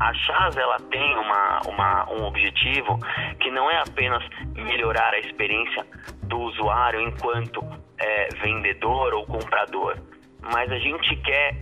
a 0.00 0.14
Chaz, 0.14 0.56
ela 0.56 0.76
tem 0.90 1.16
uma, 1.16 1.60
uma, 1.66 2.12
um 2.12 2.24
objetivo 2.24 2.98
que 3.40 3.50
não 3.50 3.70
é 3.70 3.78
apenas 3.78 4.22
melhorar 4.54 5.14
a 5.14 5.18
experiência 5.18 5.84
do 6.24 6.38
usuário 6.40 7.00
enquanto 7.00 7.64
é, 7.98 8.28
vendedor 8.42 9.14
ou 9.14 9.26
comprador, 9.26 9.96
mas 10.42 10.70
a 10.70 10.78
gente 10.78 11.16
quer 11.16 11.58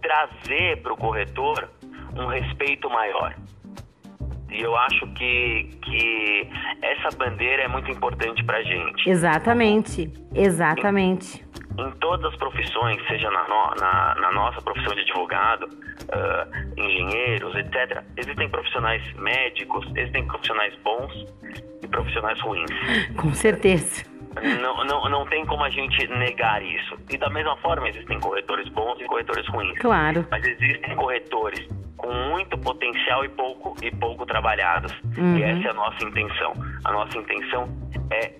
trazer 0.00 0.82
para 0.82 0.92
o 0.92 0.96
corretor 0.96 1.68
um 2.16 2.26
respeito 2.26 2.88
maior. 2.90 3.34
E 4.50 4.62
eu 4.62 4.74
acho 4.76 5.06
que, 5.08 5.68
que 5.82 6.48
essa 6.80 7.14
bandeira 7.16 7.64
é 7.64 7.68
muito 7.68 7.90
importante 7.90 8.42
para 8.44 8.62
gente. 8.62 9.08
Exatamente, 9.08 10.10
exatamente. 10.34 11.44
Em, 11.78 11.82
em, 11.82 11.90
todas 11.92 12.32
as 12.32 12.38
profissões, 12.38 12.96
seja 13.06 13.30
na, 13.30 13.46
no, 13.46 13.74
na, 13.78 14.14
na 14.14 14.32
nossa 14.32 14.62
profissão 14.62 14.94
de 14.94 15.02
advogado, 15.02 15.64
uh, 15.64 16.80
engenheiros, 16.80 17.54
etc., 17.56 18.02
existem 18.16 18.48
profissionais 18.48 19.02
médicos, 19.14 19.86
existem 19.94 20.26
profissionais 20.26 20.74
bons 20.82 21.26
e 21.82 21.86
profissionais 21.86 22.40
ruins. 22.40 22.70
Com 23.16 23.34
certeza. 23.34 24.07
Não, 24.60 24.84
não, 24.84 25.08
não 25.08 25.26
tem 25.26 25.44
como 25.46 25.64
a 25.64 25.70
gente 25.70 26.06
negar 26.08 26.62
isso. 26.62 26.98
E 27.10 27.16
da 27.16 27.28
mesma 27.30 27.56
forma, 27.58 27.88
existem 27.88 28.20
corretores 28.20 28.68
bons 28.68 29.00
e 29.00 29.04
corretores 29.04 29.46
ruins. 29.48 29.78
Claro. 29.78 30.26
Mas 30.30 30.44
existem 30.44 30.94
corretores 30.96 31.68
com 31.96 32.12
muito 32.12 32.56
potencial 32.58 33.24
e 33.24 33.28
pouco, 33.28 33.74
e 33.82 33.90
pouco 33.90 34.24
trabalhados. 34.24 34.92
Uhum. 35.16 35.36
E 35.36 35.42
essa 35.42 35.68
é 35.68 35.70
a 35.70 35.74
nossa 35.74 36.04
intenção. 36.04 36.52
A 36.84 36.92
nossa 36.92 37.18
intenção 37.18 37.68
é 38.10 38.32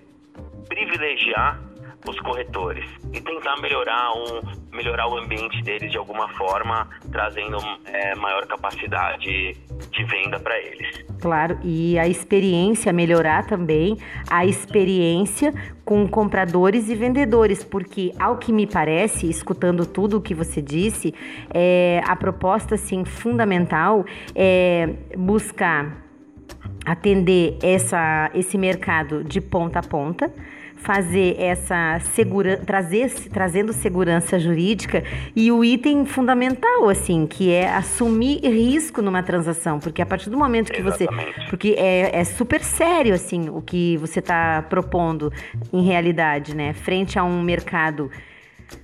privilegiar 0.67 1.59
os 2.07 2.19
corretores 2.19 2.85
e 3.11 3.19
tentar 3.19 3.57
melhorar, 3.61 4.11
um, 4.13 4.41
melhorar 4.75 5.07
o 5.07 5.17
ambiente 5.17 5.61
deles 5.63 5.91
de 5.91 5.97
alguma 5.97 6.27
forma, 6.29 6.87
trazendo 7.11 7.57
é, 7.85 8.15
maior 8.15 8.45
capacidade 8.47 9.53
de 9.91 10.03
venda 10.05 10.39
para 10.39 10.57
eles. 10.59 11.05
Claro, 11.21 11.59
e 11.63 11.99
a 11.99 12.07
experiência, 12.07 12.93
melhorar 12.93 13.45
também 13.45 13.97
a 14.29 14.45
experiência 14.45 15.53
com 15.83 16.07
compradores 16.07 16.89
e 16.89 16.95
vendedores, 16.95 17.63
porque 17.63 18.13
ao 18.19 18.37
que 18.37 18.53
me 18.53 18.65
parece, 18.65 19.29
escutando 19.29 19.85
tudo 19.85 20.17
o 20.17 20.21
que 20.21 20.33
você 20.33 20.61
disse, 20.61 21.13
é, 21.53 22.01
a 22.05 22.15
proposta 22.15 22.75
assim, 22.75 23.03
fundamental 23.03 24.05
é 24.33 24.95
buscar 25.17 26.09
atender 26.85 27.57
essa, 27.61 28.31
esse 28.33 28.57
mercado 28.57 29.23
de 29.23 29.41
ponta 29.41 29.79
a 29.79 29.83
ponta 29.83 30.31
fazer 30.79 31.35
essa 31.37 31.99
segurança, 32.13 32.63
trazer, 32.65 33.11
trazendo 33.31 33.73
segurança 33.73 34.39
jurídica 34.39 35.03
e 35.35 35.51
o 35.51 35.63
item 35.63 36.05
fundamental, 36.05 36.89
assim, 36.89 37.27
que 37.27 37.51
é 37.51 37.69
assumir 37.69 38.39
risco 38.43 39.01
numa 39.01 39.21
transação, 39.21 39.79
porque 39.79 40.01
a 40.01 40.05
partir 40.05 40.29
do 40.29 40.37
momento 40.37 40.71
que 40.71 40.79
Exatamente. 40.79 41.35
você, 41.35 41.49
porque 41.49 41.75
é, 41.77 42.17
é 42.17 42.23
super 42.23 42.61
sério, 42.61 43.13
assim, 43.13 43.49
o 43.49 43.61
que 43.61 43.97
você 43.97 44.19
está 44.19 44.63
propondo 44.69 45.31
em 45.71 45.83
realidade, 45.83 46.55
né, 46.55 46.73
frente 46.73 47.19
a 47.19 47.23
um 47.23 47.41
mercado 47.41 48.09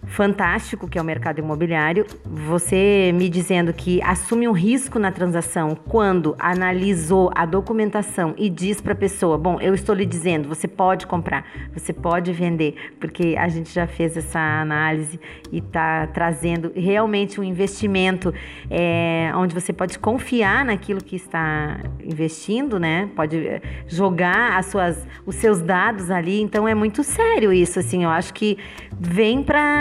fantástico 0.08 0.88
que 0.88 0.98
é 0.98 1.02
o 1.02 1.06
mercado 1.06 1.40
imobiliário. 1.40 2.06
Você 2.24 3.12
me 3.14 3.30
dizendo 3.30 3.74
que 3.74 4.02
assume 4.02 4.48
um 4.48 4.52
risco 4.52 4.98
na 5.00 5.12
transação 5.12 5.76
quando 5.76 6.36
analisou 6.40 7.32
a 7.36 7.46
documentação 7.46 8.34
e 8.38 8.50
diz 8.50 8.80
para 8.80 8.94
a 8.94 8.96
pessoa: 8.96 9.38
Bom, 9.38 9.60
eu 9.60 9.74
estou 9.74 9.94
lhe 9.94 10.06
dizendo, 10.06 10.48
você 10.48 10.68
pode 10.68 11.06
comprar, 11.06 11.46
você 11.74 11.92
pode 11.92 12.32
vender, 12.32 12.94
porque 13.00 13.36
a 13.38 13.48
gente 13.48 13.74
já 13.74 13.88
fez 13.88 14.16
essa 14.16 14.40
análise 14.40 15.20
e 15.52 15.58
está 15.58 16.08
trazendo 16.08 16.72
realmente 16.76 17.40
um 17.40 17.44
investimento 17.44 18.34
é, 18.70 19.32
onde 19.36 19.54
você 19.54 19.74
pode 19.74 20.00
confiar 20.00 20.64
naquilo 20.64 21.04
que 21.04 21.16
está 21.16 21.80
investindo, 22.04 22.80
né? 22.80 23.10
Pode 23.16 23.38
eh, 23.38 23.62
jogar 23.88 24.58
as 24.58 24.68
suas, 24.68 25.06
os 25.26 25.36
seus 25.36 25.62
dados 25.62 26.10
ali. 26.12 26.42
Então 26.42 26.68
é 26.68 26.76
muito 26.76 27.04
sério 27.04 27.52
isso, 27.52 27.80
assim. 27.80 28.04
Eu 28.04 28.10
acho 28.10 28.34
que 28.34 28.58
vem 28.98 29.44
para 29.44 29.75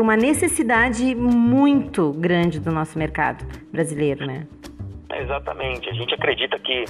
uma 0.00 0.16
necessidade 0.16 1.14
muito 1.14 2.12
grande 2.12 2.60
do 2.60 2.70
nosso 2.70 2.98
mercado 2.98 3.44
brasileiro, 3.72 4.26
né? 4.26 4.46
Exatamente. 5.10 5.88
A 5.88 5.92
gente 5.92 6.14
acredita 6.14 6.58
que, 6.58 6.84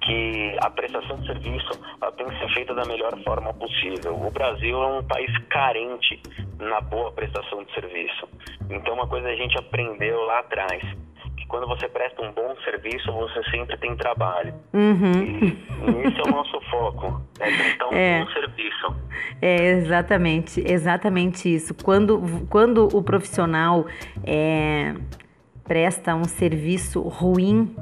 que 0.00 0.56
a 0.60 0.70
prestação 0.70 1.16
de 1.18 1.26
serviço 1.26 1.70
tem 2.16 2.26
que 2.26 2.38
ser 2.38 2.54
feita 2.54 2.74
da 2.74 2.84
melhor 2.84 3.16
forma 3.24 3.52
possível. 3.54 4.14
O 4.14 4.30
Brasil 4.30 4.82
é 4.82 4.86
um 4.98 5.04
país 5.04 5.30
carente 5.48 6.20
na 6.58 6.80
boa 6.80 7.10
prestação 7.12 7.64
de 7.64 7.72
serviço. 7.74 8.28
Então, 8.70 8.94
uma 8.94 9.06
coisa 9.06 9.28
a 9.28 9.36
gente 9.36 9.58
aprendeu 9.58 10.20
lá 10.26 10.40
atrás 10.40 10.82
quando 11.50 11.66
você 11.66 11.88
presta 11.88 12.22
um 12.22 12.32
bom 12.32 12.54
serviço, 12.64 13.12
você 13.12 13.42
sempre 13.50 13.76
tem 13.76 13.94
trabalho. 13.96 14.54
Uhum. 14.72 15.12
E, 15.12 16.06
esse 16.06 16.20
é 16.20 16.22
o 16.22 16.30
nosso 16.30 16.60
foco, 16.70 17.20
é 17.40 17.50
prestar 17.50 17.88
um 17.88 17.92
é. 17.92 18.24
bom 18.24 18.30
serviço. 18.30 18.96
É 19.42 19.70
exatamente, 19.72 20.64
exatamente 20.64 21.52
isso. 21.52 21.74
Quando, 21.74 22.46
quando 22.48 22.88
o 22.96 23.02
profissional 23.02 23.86
é, 24.24 24.94
presta 25.64 26.14
um 26.14 26.24
serviço 26.24 27.00
ruim, 27.02 27.74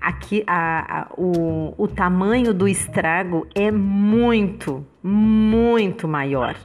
aqui 0.00 0.42
a, 0.46 1.00
a, 1.00 1.06
o, 1.18 1.74
o 1.76 1.86
tamanho 1.86 2.54
do 2.54 2.66
estrago 2.66 3.46
é 3.54 3.70
muito, 3.70 4.86
muito 5.02 6.08
maior. 6.08 6.56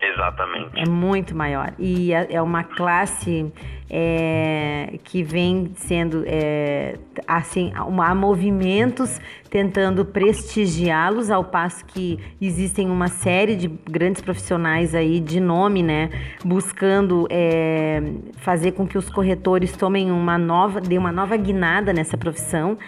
Exatamente. 0.00 0.80
É 0.80 0.88
muito 0.88 1.36
maior. 1.36 1.72
E 1.78 2.12
é, 2.12 2.34
é 2.34 2.42
uma 2.42 2.64
classe 2.64 3.52
é, 3.90 4.98
que 5.04 5.22
vem 5.22 5.72
sendo 5.74 6.22
é, 6.26 6.96
assim, 7.26 7.72
há 7.74 8.14
movimentos 8.14 9.20
tentando 9.50 10.04
prestigiá-los, 10.04 11.28
ao 11.28 11.42
passo 11.42 11.84
que 11.84 12.18
existem 12.40 12.88
uma 12.88 13.08
série 13.08 13.56
de 13.56 13.66
grandes 13.66 14.22
profissionais 14.22 14.94
aí 14.94 15.18
de 15.18 15.40
nome, 15.40 15.82
né, 15.82 16.08
buscando 16.44 17.26
é, 17.28 18.00
fazer 18.38 18.72
com 18.72 18.86
que 18.86 18.96
os 18.96 19.10
corretores 19.10 19.76
tomem 19.76 20.12
uma 20.12 20.38
nova, 20.38 20.80
dê 20.80 20.96
uma 20.96 21.10
nova 21.10 21.36
guinada 21.36 21.92
nessa 21.92 22.16
profissão, 22.16 22.78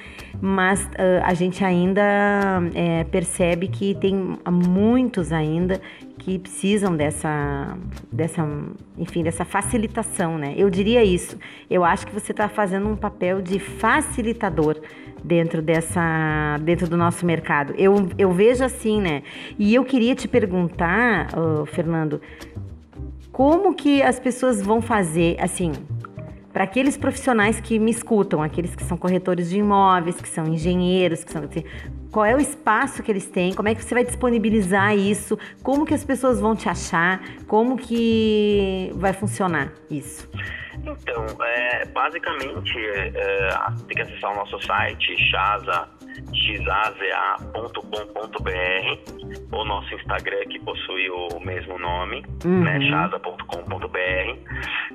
mas 0.40 0.84
uh, 0.84 1.22
a 1.24 1.34
gente 1.34 1.64
ainda 1.64 2.02
é, 2.74 3.04
percebe 3.04 3.68
que 3.68 3.94
tem 3.94 4.38
muitos 4.50 5.32
ainda 5.32 5.80
que 6.24 6.38
precisam 6.38 6.96
dessa, 6.96 7.76
dessa, 8.10 8.48
enfim, 8.96 9.24
dessa 9.24 9.44
facilitação, 9.44 10.38
né? 10.38 10.54
Eu 10.56 10.70
diria 10.70 11.02
isso. 11.04 11.36
Eu 11.68 11.84
acho 11.84 12.06
que 12.06 12.14
você 12.14 12.30
está 12.30 12.48
fazendo 12.48 12.88
um 12.88 12.94
papel 12.94 13.42
de 13.42 13.58
facilitador 13.58 14.80
dentro 15.24 15.60
dessa, 15.60 16.58
dentro 16.62 16.88
do 16.88 16.96
nosso 16.96 17.26
mercado. 17.26 17.74
Eu, 17.76 18.08
eu 18.16 18.30
vejo 18.30 18.64
assim, 18.64 19.00
né? 19.00 19.22
E 19.58 19.74
eu 19.74 19.84
queria 19.84 20.14
te 20.14 20.28
perguntar, 20.28 21.28
uh, 21.36 21.66
Fernando, 21.66 22.20
como 23.32 23.74
que 23.74 24.00
as 24.00 24.20
pessoas 24.20 24.62
vão 24.62 24.80
fazer, 24.80 25.36
assim, 25.40 25.72
para 26.52 26.64
aqueles 26.64 26.96
profissionais 26.96 27.60
que 27.60 27.78
me 27.78 27.90
escutam, 27.90 28.42
aqueles 28.42 28.74
que 28.74 28.84
são 28.84 28.96
corretores 28.96 29.50
de 29.50 29.58
imóveis, 29.58 30.20
que 30.20 30.28
são 30.28 30.46
engenheiros, 30.46 31.24
que 31.24 31.32
são 31.32 31.42
assim, 31.44 31.64
qual 32.10 32.26
é 32.26 32.36
o 32.36 32.38
espaço 32.38 33.02
que 33.02 33.10
eles 33.10 33.26
têm, 33.26 33.54
como 33.54 33.68
é 33.68 33.74
que 33.74 33.82
você 33.82 33.94
vai 33.94 34.04
disponibilizar 34.04 34.94
isso, 34.94 35.38
como 35.62 35.86
que 35.86 35.94
as 35.94 36.04
pessoas 36.04 36.38
vão 36.38 36.54
te 36.54 36.68
achar, 36.68 37.22
como 37.46 37.76
que 37.78 38.90
vai 38.94 39.14
funcionar 39.14 39.72
isso? 39.90 40.28
Então, 40.84 41.26
é, 41.40 41.86
basicamente, 41.86 42.78
é, 42.78 43.48
tem 43.86 43.96
que 43.96 44.02
acessar 44.02 44.32
o 44.32 44.36
nosso 44.36 44.60
site, 44.66 45.16
chaza, 45.30 45.88
xaza.com.br, 46.34 47.72
o 49.52 49.64
nosso 49.64 49.94
Instagram 49.94 50.44
que 50.50 50.58
possui 50.60 51.08
o 51.08 51.40
mesmo 51.40 51.78
nome, 51.78 52.24
uhum. 52.44 52.64
né, 52.64 52.80
chaza.com.br. 52.80 54.36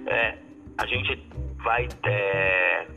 É, 0.08 0.47
a 0.78 0.86
gente 0.86 1.28
vai 1.64 1.88
é, 2.04 2.88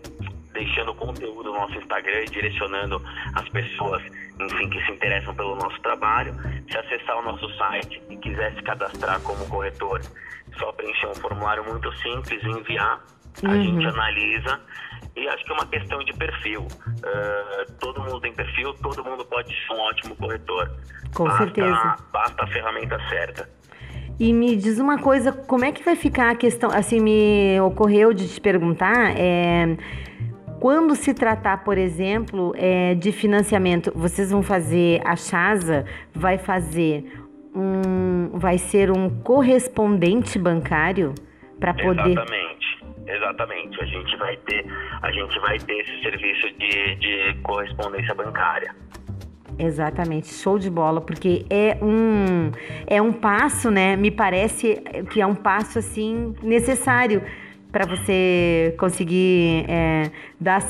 deixando 0.52 0.94
conteúdo 0.94 1.52
no 1.52 1.58
nosso 1.58 1.76
Instagram 1.76 2.22
e 2.22 2.26
direcionando 2.26 3.02
as 3.34 3.48
pessoas, 3.48 4.02
enfim, 4.40 4.68
que 4.70 4.84
se 4.84 4.92
interessam 4.92 5.34
pelo 5.34 5.56
nosso 5.56 5.80
trabalho. 5.80 6.34
Se 6.70 6.76
acessar 6.76 7.18
o 7.18 7.22
nosso 7.22 7.48
site 7.56 8.02
e 8.08 8.16
quiser 8.16 8.54
se 8.54 8.62
cadastrar 8.62 9.20
como 9.20 9.46
corretor, 9.48 10.00
só 10.58 10.72
preencher 10.72 11.06
um 11.06 11.14
formulário 11.14 11.64
muito 11.64 11.92
simples 11.98 12.42
e 12.42 12.48
enviar. 12.48 13.00
A 13.44 13.48
uhum. 13.48 13.62
gente 13.62 13.86
analisa 13.86 14.60
e 15.16 15.28
acho 15.28 15.44
que 15.44 15.50
é 15.50 15.54
uma 15.54 15.66
questão 15.66 15.98
de 16.00 16.12
perfil. 16.14 16.62
Uh, 16.62 17.72
todo 17.78 18.02
mundo 18.02 18.20
tem 18.20 18.32
perfil, 18.32 18.74
todo 18.74 19.04
mundo 19.04 19.24
pode 19.24 19.54
ser 19.54 19.72
um 19.72 19.80
ótimo 19.80 20.16
corretor. 20.16 20.70
Com 21.14 21.24
basta, 21.24 21.44
certeza. 21.44 21.96
Basta 22.12 22.44
a 22.44 22.46
ferramenta 22.48 22.98
certa. 23.08 23.59
E 24.20 24.34
me 24.34 24.54
diz 24.54 24.78
uma 24.78 24.98
coisa, 24.98 25.32
como 25.32 25.64
é 25.64 25.72
que 25.72 25.82
vai 25.82 25.96
ficar 25.96 26.30
a 26.30 26.34
questão? 26.34 26.70
Assim, 26.70 27.00
me 27.00 27.58
ocorreu 27.62 28.12
de 28.12 28.28
te 28.28 28.38
perguntar, 28.38 29.18
é, 29.18 29.78
quando 30.60 30.94
se 30.94 31.14
tratar, 31.14 31.64
por 31.64 31.78
exemplo, 31.78 32.52
é, 32.54 32.94
de 32.94 33.12
financiamento, 33.12 33.90
vocês 33.94 34.30
vão 34.30 34.42
fazer, 34.42 35.00
a 35.06 35.16
Chasa 35.16 35.86
vai 36.14 36.36
fazer 36.36 37.10
um, 37.54 38.38
vai 38.38 38.58
ser 38.58 38.90
um 38.90 39.08
correspondente 39.22 40.38
bancário 40.38 41.14
para 41.58 41.72
poder. 41.72 42.10
Exatamente, 42.10 42.84
exatamente. 43.06 43.80
A 43.80 43.86
gente 43.86 44.16
vai 44.18 44.36
ter, 44.36 44.66
a 45.00 45.10
gente 45.12 45.38
vai 45.40 45.58
ter 45.60 45.80
esse 45.80 46.02
serviço 46.02 46.46
de, 46.58 46.94
de 46.96 47.40
correspondência 47.42 48.14
bancária. 48.14 48.74
Exatamente, 49.62 50.32
show 50.32 50.58
de 50.58 50.70
bola, 50.70 51.02
porque 51.02 51.44
é 51.50 51.76
um 51.82 52.50
é 52.86 53.02
um 53.02 53.12
passo, 53.12 53.70
né? 53.70 53.94
Me 53.94 54.10
parece 54.10 54.82
que 55.10 55.20
é 55.20 55.26
um 55.26 55.34
passo 55.34 55.78
assim 55.78 56.34
necessário 56.42 57.22
para 57.70 57.86
você 57.86 58.74
conseguir 58.78 59.66
é, 59.68 60.10
dar 60.40 60.62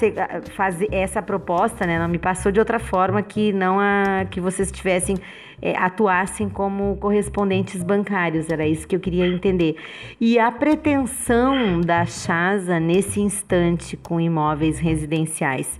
fazer 0.56 0.88
essa 0.90 1.22
proposta, 1.22 1.86
né? 1.86 2.00
Não 2.00 2.08
me 2.08 2.18
passou 2.18 2.50
de 2.50 2.58
outra 2.58 2.80
forma 2.80 3.22
que 3.22 3.52
não 3.52 3.78
a 3.78 4.26
que 4.28 4.40
vocês 4.40 4.72
tivessem 4.72 5.16
é, 5.62 5.76
atuassem 5.76 6.48
como 6.48 6.96
correspondentes 6.96 7.84
bancários, 7.84 8.50
era 8.50 8.66
isso 8.66 8.88
que 8.88 8.96
eu 8.96 9.00
queria 9.00 9.26
entender. 9.26 9.76
E 10.20 10.38
a 10.38 10.50
pretensão 10.50 11.80
da 11.80 12.04
Chasa 12.06 12.80
nesse 12.80 13.20
instante 13.20 13.96
com 13.96 14.20
imóveis 14.20 14.78
residenciais, 14.78 15.78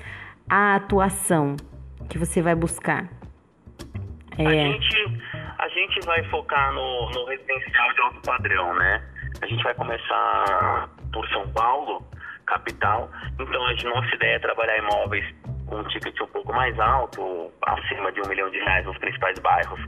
a 0.48 0.76
atuação 0.76 1.56
que 2.10 2.18
você 2.18 2.42
vai 2.42 2.54
buscar? 2.54 3.08
É... 4.36 4.46
A, 4.46 4.50
gente, 4.50 5.22
a 5.58 5.68
gente 5.68 6.04
vai 6.04 6.22
focar 6.24 6.72
no, 6.72 7.10
no 7.10 7.24
residencial 7.26 7.92
de 7.94 8.00
alto 8.00 8.20
padrão, 8.22 8.74
né? 8.74 9.02
A 9.40 9.46
gente 9.46 9.62
vai 9.62 9.74
começar 9.74 10.90
por 11.12 11.26
São 11.28 11.48
Paulo, 11.52 12.04
capital. 12.46 13.08
Então, 13.38 13.64
a 13.64 13.72
nossa 13.94 14.14
ideia 14.16 14.34
é 14.34 14.38
trabalhar 14.40 14.76
imóveis 14.78 15.24
com 15.70 15.76
um 15.76 15.84
ticket 15.84 16.20
um 16.20 16.26
pouco 16.26 16.52
mais 16.52 16.78
alto, 16.78 17.50
acima 17.62 18.12
de 18.12 18.20
um 18.20 18.28
milhão 18.28 18.50
de 18.50 18.58
reais 18.58 18.84
nos 18.84 18.98
principais 18.98 19.38
bairros 19.38 19.80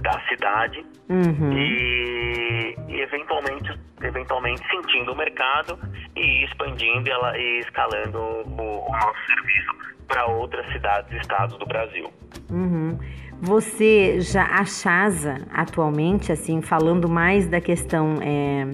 da 0.00 0.18
cidade. 0.28 0.84
Uhum. 1.08 1.52
E, 1.52 2.74
e, 2.88 3.00
eventualmente, 3.00 3.78
eventualmente 4.02 4.62
sentindo 4.68 5.12
o 5.12 5.16
mercado 5.16 5.78
e 6.16 6.44
expandindo 6.44 7.10
ela, 7.10 7.38
e 7.38 7.60
escalando 7.60 8.18
o, 8.18 8.88
o 8.88 8.92
nosso 8.92 9.26
serviço 9.26 9.76
para 10.08 10.26
outras 10.26 10.66
cidades 10.72 11.12
e 11.12 11.16
estados 11.18 11.58
do 11.58 11.66
Brasil. 11.66 12.10
Uhum. 12.50 12.98
Você 13.42 14.20
já 14.20 14.44
a 14.44 14.64
Chasa 14.64 15.46
atualmente, 15.52 16.32
assim, 16.32 16.62
falando 16.62 17.08
mais 17.08 17.46
da 17.46 17.60
questão 17.60 18.14
é, 18.22 18.66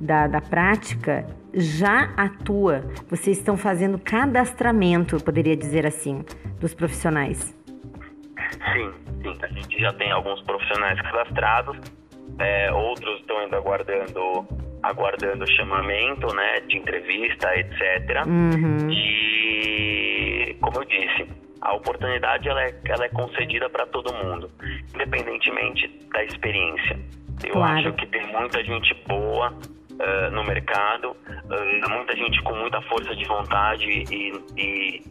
da, 0.00 0.28
da 0.28 0.40
prática, 0.40 1.26
já 1.52 2.12
atua. 2.16 2.84
Vocês 3.08 3.38
estão 3.38 3.56
fazendo 3.56 3.98
cadastramento, 3.98 5.16
eu 5.16 5.20
poderia 5.20 5.56
dizer 5.56 5.86
assim, 5.86 6.24
dos 6.60 6.74
profissionais. 6.74 7.56
Sim, 8.72 8.92
sim. 9.22 9.38
A 9.42 9.46
gente 9.48 9.78
já 9.78 9.92
tem 9.92 10.10
alguns 10.10 10.40
profissionais 10.42 11.00
cadastrados, 11.00 11.76
é, 12.38 12.72
outros 12.72 13.20
estão 13.20 13.38
ainda 13.38 13.56
aguardando 13.56 14.46
aguardando 14.80 15.44
chamamento, 15.50 16.32
né, 16.34 16.60
de 16.60 16.76
entrevista, 16.78 17.52
etc. 17.58 18.24
Uhum. 18.26 18.90
E 18.90 20.56
como 20.60 20.78
eu 20.78 20.84
disse, 20.84 21.26
a 21.60 21.74
oportunidade 21.74 22.48
ela 22.48 22.62
é, 22.62 22.74
ela 22.84 23.04
é 23.04 23.08
concedida 23.08 23.68
para 23.68 23.86
todo 23.86 24.12
mundo, 24.14 24.50
independentemente 24.94 25.88
da 26.12 26.24
experiência. 26.24 26.98
Eu 27.44 27.52
claro. 27.52 27.78
acho 27.78 27.92
que 27.94 28.06
tem 28.06 28.26
muita 28.32 28.62
gente 28.64 28.94
boa 29.06 29.52
uh, 29.98 30.30
no 30.30 30.44
mercado, 30.44 31.10
uh, 31.10 31.90
muita 31.90 32.16
gente 32.16 32.42
com 32.42 32.54
muita 32.54 32.80
força 32.82 33.14
de 33.14 33.24
vontade 33.24 33.84
e, 33.84 34.32
e, 34.56 35.02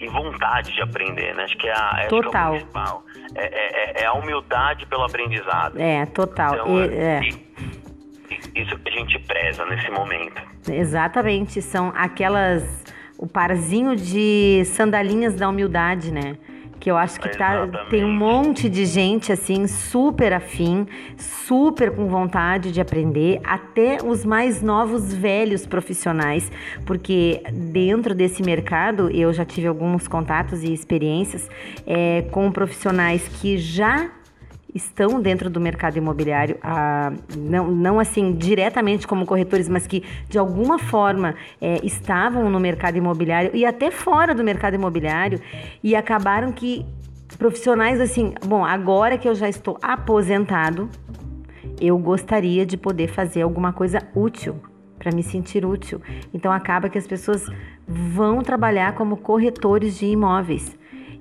e 0.00 0.08
vontade 0.08 0.72
de 0.72 0.82
aprender, 0.82 1.34
né? 1.34 1.44
Acho 1.44 1.56
que 1.56 1.68
é, 1.68 1.72
a, 1.72 2.06
total. 2.08 2.54
É, 2.54 2.58
principal. 2.58 3.04
É, 3.34 3.44
é, 3.44 4.02
é, 4.02 4.06
a 4.06 4.12
humildade 4.12 4.86
pelo 4.86 5.04
aprendizado. 5.04 5.80
É, 5.80 6.06
total. 6.06 6.54
Então, 6.54 6.84
e, 6.84 6.94
é. 6.94 7.20
isso 8.54 8.78
que 8.78 8.88
a 8.88 8.92
gente 8.92 9.18
preza 9.20 9.64
nesse 9.66 9.90
momento. 9.90 10.42
Exatamente, 10.70 11.60
são 11.62 11.92
aquelas 11.96 12.84
o 13.16 13.26
parzinho 13.26 13.94
de 13.94 14.64
sandalinhas 14.66 15.34
da 15.34 15.48
humildade, 15.48 16.12
né? 16.12 16.36
Que 16.84 16.90
eu 16.90 16.98
acho 16.98 17.18
que 17.18 17.30
tá, 17.30 17.66
tem 17.88 18.04
um 18.04 18.12
monte 18.12 18.68
de 18.68 18.84
gente 18.84 19.32
assim, 19.32 19.66
super 19.66 20.34
afim, 20.34 20.86
super 21.16 21.90
com 21.90 22.08
vontade 22.08 22.70
de 22.70 22.78
aprender, 22.78 23.40
até 23.42 24.04
os 24.04 24.22
mais 24.22 24.60
novos 24.60 25.14
velhos 25.14 25.64
profissionais, 25.64 26.52
porque 26.84 27.42
dentro 27.50 28.14
desse 28.14 28.42
mercado 28.42 29.08
eu 29.10 29.32
já 29.32 29.46
tive 29.46 29.66
alguns 29.66 30.06
contatos 30.06 30.62
e 30.62 30.74
experiências 30.74 31.48
é, 31.86 32.26
com 32.30 32.52
profissionais 32.52 33.26
que 33.28 33.56
já 33.56 34.10
estão 34.74 35.20
dentro 35.20 35.48
do 35.48 35.60
mercado 35.60 35.96
imobiliário, 35.96 36.58
ah, 36.62 37.12
não, 37.36 37.70
não 37.70 38.00
assim 38.00 38.32
diretamente 38.32 39.06
como 39.06 39.24
corretores, 39.24 39.68
mas 39.68 39.86
que 39.86 40.02
de 40.28 40.38
alguma 40.38 40.78
forma 40.78 41.34
é, 41.60 41.78
estavam 41.84 42.50
no 42.50 42.58
mercado 42.58 42.96
imobiliário 42.96 43.52
e 43.54 43.64
até 43.64 43.90
fora 43.90 44.34
do 44.34 44.42
mercado 44.42 44.74
imobiliário 44.74 45.40
e 45.82 45.94
acabaram 45.94 46.50
que 46.50 46.84
profissionais 47.38 48.00
assim, 48.00 48.34
bom, 48.44 48.64
agora 48.64 49.16
que 49.16 49.28
eu 49.28 49.34
já 49.34 49.48
estou 49.48 49.78
aposentado, 49.80 50.88
eu 51.80 51.96
gostaria 51.98 52.66
de 52.66 52.76
poder 52.76 53.08
fazer 53.08 53.42
alguma 53.42 53.72
coisa 53.72 54.02
útil 54.14 54.56
para 54.98 55.12
me 55.12 55.22
sentir 55.22 55.64
útil. 55.64 56.00
Então 56.32 56.50
acaba 56.50 56.88
que 56.88 56.96
as 56.96 57.06
pessoas 57.06 57.46
vão 57.86 58.42
trabalhar 58.42 58.94
como 58.94 59.16
corretores 59.16 59.98
de 59.98 60.06
imóveis. 60.06 60.76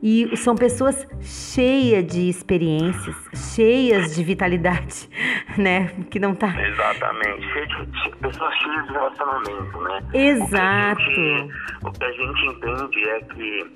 E 0.05 0.35
são 0.35 0.53
pessoas 0.53 1.07
cheias 1.21 2.05
de 2.05 2.27
experiências, 2.27 3.15
cheias 3.55 4.13
de 4.13 4.21
vitalidade, 4.21 5.09
né? 5.57 5.93
Que 6.11 6.19
não 6.19 6.35
tá. 6.35 6.53
Exatamente. 6.61 7.41
Cheia 7.53 7.65
de, 7.67 8.15
pessoas 8.17 8.53
cheias 8.55 8.85
de 8.85 8.91
relacionamento, 8.91 9.79
né? 9.79 9.99
Exato. 10.13 11.01
O 11.01 11.05
que, 11.05 11.13
gente, 11.13 11.53
o 11.83 11.91
que 11.93 12.03
a 12.03 12.11
gente 12.11 12.45
entende 12.47 13.09
é 13.09 13.19
que 13.21 13.71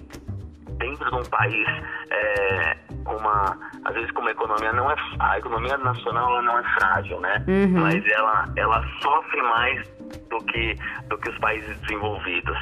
dentro 0.77 1.09
de 1.09 1.15
um 1.15 1.23
país 1.29 1.67
é, 2.11 2.77
uma 3.15 3.57
às 3.85 3.93
vezes 3.93 4.11
com 4.11 4.21
uma 4.21 4.31
economia 4.31 4.71
não 4.73 4.89
é 4.89 4.95
a 5.19 5.37
economia 5.37 5.77
nacional 5.77 6.31
ela 6.31 6.41
não 6.41 6.59
é 6.59 6.63
frágil 6.79 7.19
né 7.19 7.43
uhum. 7.47 7.81
mas 7.81 8.05
ela 8.05 8.45
ela 8.55 8.83
sofre 9.01 9.41
mais 9.41 9.87
do 10.29 10.37
que 10.45 10.75
do 11.09 11.17
que 11.17 11.29
os 11.29 11.37
países 11.39 11.77
desenvolvidos 11.81 12.57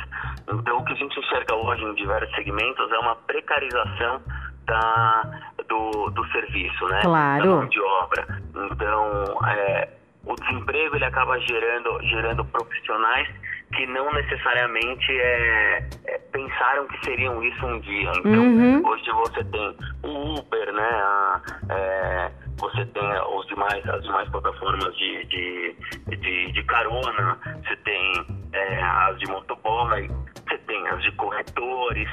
então 0.47 0.77
o 0.77 0.85
que 0.85 0.93
a 0.93 0.95
gente 0.95 1.19
enxerga 1.19 1.55
hoje 1.55 1.83
em 1.83 1.95
diversos 1.95 2.33
segmentos 2.35 2.91
é 2.91 2.99
uma 2.99 3.15
precarização 3.15 4.21
da 4.65 5.21
do, 5.67 6.09
do 6.11 6.25
serviço 6.27 6.85
né 6.87 7.01
claro. 7.01 7.43
da 7.43 7.49
mão 7.49 7.67
de 7.67 7.81
obra 7.81 8.41
então 8.71 9.39
é, 9.47 9.89
o 10.25 10.35
desemprego 10.35 10.95
ele 10.95 11.05
acaba 11.05 11.39
gerando 11.39 11.99
gerando 12.03 12.45
profissionais 12.45 13.27
que 13.73 13.85
não 13.87 14.11
necessariamente 14.13 15.11
é, 15.11 15.89
é, 16.05 16.17
pensaram 16.31 16.87
que 16.87 17.05
seriam 17.05 17.43
isso 17.43 17.65
um 17.65 17.79
dia. 17.79 18.11
Então, 18.19 18.31
uhum. 18.31 18.87
hoje 18.87 19.11
você 19.11 19.43
tem 19.45 19.77
o 20.03 20.39
Uber, 20.39 20.73
né? 20.73 20.89
A, 20.89 21.41
é, 21.69 22.31
você 22.57 22.85
tem 22.85 23.03
os 23.03 23.47
demais, 23.47 23.87
as 23.89 24.03
demais 24.03 24.29
plataformas 24.29 24.95
de, 24.95 25.25
de, 25.25 25.75
de, 26.17 26.51
de 26.51 26.63
carona, 26.63 27.37
você 27.63 27.75
tem 27.77 28.25
é, 28.53 28.81
as 28.81 29.19
de 29.19 29.27
motoboy, 29.27 30.09
você 30.47 30.57
tem 30.59 30.87
as 30.87 31.01
de 31.03 31.11
corretores. 31.13 32.09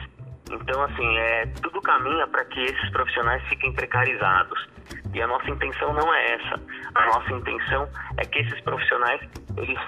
Então, 0.50 0.82
assim, 0.82 1.18
é, 1.18 1.46
tudo 1.62 1.80
caminha 1.80 2.26
para 2.26 2.44
que 2.46 2.60
esses 2.60 2.90
profissionais 2.90 3.42
fiquem 3.48 3.72
precarizados. 3.72 4.68
E 5.14 5.22
a 5.22 5.26
nossa 5.26 5.48
intenção 5.48 5.92
não 5.94 6.12
é 6.12 6.34
essa. 6.34 6.60
A 6.94 7.06
nossa 7.06 7.32
intenção 7.32 7.88
é 8.18 8.24
que 8.24 8.40
esses 8.40 8.60
profissionais 8.62 9.20
eles 9.56 9.78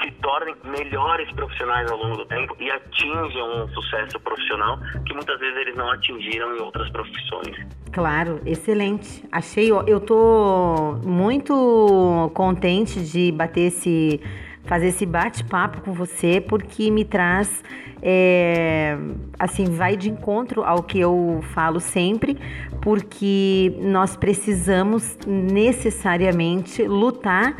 se 0.00 0.10
tornem 0.22 0.54
melhores 0.64 1.30
profissionais 1.32 1.90
ao 1.90 1.98
longo 1.98 2.16
do 2.16 2.26
tempo 2.26 2.56
e 2.58 2.70
atinjam 2.70 3.64
um 3.64 3.68
sucesso 3.68 4.18
profissional 4.20 4.78
que 5.06 5.14
muitas 5.14 5.38
vezes 5.38 5.56
eles 5.58 5.76
não 5.76 5.90
atingiram 5.90 6.56
em 6.56 6.60
outras 6.60 6.88
profissões. 6.90 7.56
Claro, 7.92 8.40
excelente. 8.46 9.24
Achei, 9.30 9.70
eu 9.70 10.00
tô 10.00 10.98
muito 11.04 12.30
contente 12.34 13.00
de 13.04 13.30
bater 13.32 13.66
esse 13.66 14.20
fazer 14.64 14.88
esse 14.88 15.04
bate-papo 15.04 15.80
com 15.80 15.92
você, 15.92 16.40
porque 16.40 16.90
me 16.90 17.04
traz, 17.04 17.62
é, 18.00 18.96
assim, 19.38 19.64
vai 19.64 19.96
de 19.96 20.08
encontro 20.08 20.62
ao 20.62 20.82
que 20.82 21.00
eu 21.00 21.40
falo 21.52 21.80
sempre, 21.80 22.38
porque 22.80 23.76
nós 23.80 24.16
precisamos 24.16 25.18
necessariamente 25.26 26.84
lutar 26.84 27.56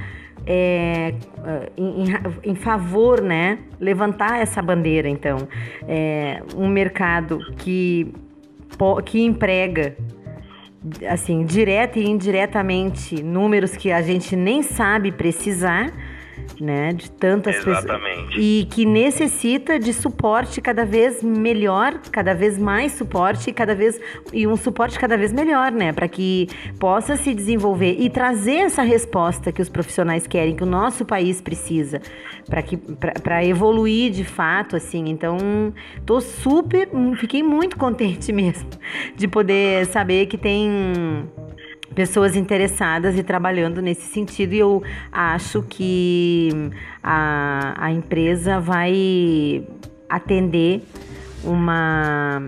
é, 0.46 1.14
em, 1.76 2.04
em, 2.50 2.54
favor, 2.54 3.20
né, 3.20 3.58
levantar 3.80 4.40
essa 4.40 4.60
bandeira. 4.62 5.08
Então, 5.08 5.48
é, 5.88 6.42
um 6.56 6.68
mercado 6.68 7.38
que, 7.58 8.12
que 9.04 9.22
emprega, 9.22 9.96
assim, 11.08 11.44
direta 11.44 11.98
e 11.98 12.08
indiretamente, 12.08 13.22
números 13.22 13.76
que 13.76 13.92
a 13.92 14.02
gente 14.02 14.34
nem 14.36 14.62
sabe 14.62 15.12
precisar 15.12 15.92
né? 16.60 16.92
De 16.92 17.10
tantas 17.10 17.56
Exatamente. 17.56 18.26
pessoas. 18.26 18.34
E 18.36 18.68
que 18.70 18.84
necessita 18.84 19.78
de 19.78 19.92
suporte 19.92 20.60
cada 20.60 20.84
vez 20.84 21.22
melhor, 21.22 21.98
cada 22.10 22.34
vez 22.34 22.58
mais 22.58 22.92
suporte 22.92 23.50
e 23.50 23.52
cada 23.52 23.74
vez 23.74 24.00
e 24.32 24.46
um 24.46 24.56
suporte 24.56 24.98
cada 24.98 25.16
vez 25.16 25.32
melhor, 25.32 25.72
né? 25.72 25.92
Para 25.92 26.08
que 26.08 26.48
possa 26.78 27.16
se 27.16 27.34
desenvolver 27.34 27.96
e 27.98 28.08
trazer 28.10 28.56
essa 28.56 28.82
resposta 28.82 29.52
que 29.52 29.60
os 29.60 29.68
profissionais 29.68 30.26
querem, 30.26 30.54
que 30.54 30.62
o 30.62 30.66
nosso 30.66 31.04
país 31.04 31.40
precisa, 31.40 32.00
para 32.46 32.62
que 32.62 32.76
para 32.76 33.44
evoluir 33.44 34.10
de 34.12 34.24
fato, 34.24 34.76
assim. 34.76 35.08
Então, 35.08 35.36
tô 36.06 36.20
super, 36.20 36.88
fiquei 37.16 37.42
muito 37.42 37.76
contente 37.76 38.30
mesmo 38.32 38.68
de 39.16 39.28
poder 39.28 39.86
saber 39.86 40.26
que 40.26 40.38
tem 40.38 41.28
pessoas 41.94 42.36
interessadas 42.36 43.16
e 43.18 43.22
trabalhando 43.22 43.80
nesse 43.80 44.02
sentido, 44.02 44.54
e 44.54 44.58
eu 44.58 44.82
acho 45.10 45.62
que 45.62 46.50
a, 47.02 47.74
a 47.76 47.90
empresa 47.90 48.60
vai 48.60 49.64
atender 50.08 50.82
uma 51.44 52.42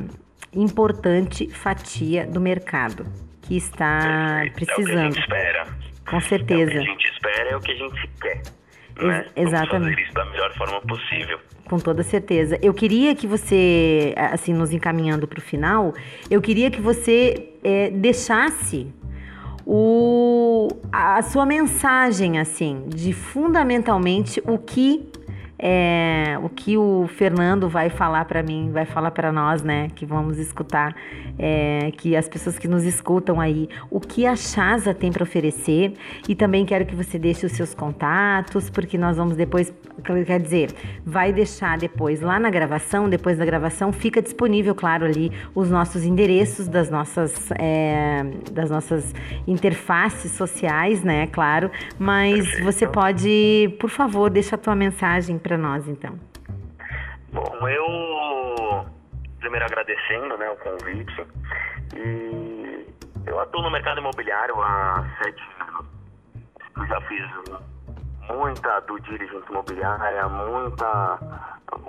importante 0.53 1.49
fatia 1.49 2.27
do 2.27 2.41
mercado 2.41 3.07
que 3.43 3.57
está 3.57 4.41
Perfeito. 4.43 4.55
precisando. 4.55 4.89
É 4.89 4.93
o 4.93 4.95
que 4.95 4.99
a 4.99 5.03
gente 5.05 5.21
espera. 5.21 5.67
Com 6.09 6.21
certeza. 6.21 6.61
É 6.61 6.65
o 6.65 6.71
que 6.71 6.79
a 6.79 6.93
gente 6.93 7.11
espera, 7.11 7.51
é 7.51 7.57
o 7.57 7.61
que 7.61 7.73
a 7.73 7.77
gente 7.77 8.11
quer. 8.21 8.43
Né? 9.03 9.27
Ex 9.35 9.49
exatamente. 9.49 10.03
isso 10.03 10.13
da 10.13 10.25
melhor 10.27 10.55
forma 10.55 10.81
possível. 10.83 11.41
Com 11.65 11.79
toda 11.79 12.03
certeza. 12.03 12.59
Eu 12.63 12.73
queria 12.73 13.15
que 13.15 13.27
você, 13.27 14.15
assim, 14.17 14.53
nos 14.53 14.73
encaminhando 14.73 15.27
para 15.27 15.39
o 15.39 15.43
final, 15.43 15.95
eu 16.31 16.41
queria 16.41 16.71
que 16.71 16.81
você 16.81 17.51
é, 17.65 17.91
deixasse 17.91 18.93
o, 19.67 20.69
a 20.93 21.23
sua 21.23 21.47
mensagem, 21.47 22.39
assim, 22.39 22.85
de 22.89 23.13
fundamentalmente 23.13 24.43
o 24.47 24.59
que 24.59 25.09
é, 25.59 26.39
o 26.43 26.49
que 26.49 26.77
o 26.77 27.07
Fernando 27.09 27.69
vai 27.69 27.89
falar 27.89 28.25
para 28.25 28.43
mim, 28.43 28.71
vai 28.73 28.85
falar 28.85 29.11
para 29.11 29.31
nós, 29.31 29.63
né, 29.63 29.89
que 29.95 30.05
vamos 30.05 30.39
escutar, 30.39 30.95
é, 31.39 31.91
que 31.97 32.17
as 32.17 32.29
pessoas 32.29 32.59
que 32.59 32.67
nos 32.67 32.85
escutam 32.85 33.41
aí, 33.41 33.69
o 33.91 34.01
que 34.01 34.27
a 34.27 34.37
Chasa 34.37 34.93
tem 34.93 35.13
para 35.13 35.23
oferecer. 35.23 35.95
E 36.29 36.35
também 36.35 36.65
quero 36.65 36.85
que 36.85 36.95
você 36.95 37.19
deixe 37.19 37.47
os 37.47 37.53
seus 37.53 37.75
contatos, 37.75 38.69
porque 38.69 38.99
nós 38.99 39.17
vamos 39.17 39.37
depois, 39.37 39.73
quer 40.27 40.41
dizer, 40.41 40.71
vai 41.05 41.33
deixar 41.33 41.79
depois 41.79 42.21
lá 42.21 42.39
na 42.39 42.51
gravação, 42.51 43.09
depois 43.09 43.39
da 43.39 43.45
gravação 43.45 43.93
fica 43.93 44.21
disponível, 44.21 44.75
claro, 44.75 45.05
ali 45.05 45.31
os 45.55 45.71
nossos 45.71 46.05
endereços 46.05 46.69
das 46.69 46.91
nossas, 46.91 47.51
é, 47.53 48.25
das 48.53 48.71
nossas 48.71 49.15
interfaces 49.47 50.33
sociais, 50.33 51.03
né, 51.03 51.27
claro, 51.29 51.71
mas 51.99 52.61
você 52.61 52.87
pode, 52.87 53.77
por 53.79 53.91
favor, 53.91 54.31
deixa 54.31 54.57
a 54.57 54.59
tua 54.59 54.75
mensagem 54.75 55.39
para 55.45 55.59
nós, 55.59 55.87
então? 55.87 56.19
Bom, 57.31 57.69
eu 57.69 58.87
primeiro 59.39 59.67
agradecendo 59.67 60.39
né, 60.39 60.51
o 60.51 60.57
convite 60.57 61.27
e 61.95 62.87
eu 63.27 63.39
atuo 63.39 63.63
no 63.63 63.71
mercado 63.71 64.01
imobiliário 64.01 64.61
há 64.63 65.05
sete 65.23 65.43
anos. 65.61 65.87
Eu 66.77 66.87
já 66.87 67.01
fiz 67.03 67.23
muita 68.29 68.81
do 68.81 68.99
diligence 69.01 69.47
imobiliária, 69.51 70.29
muita, 70.29 71.19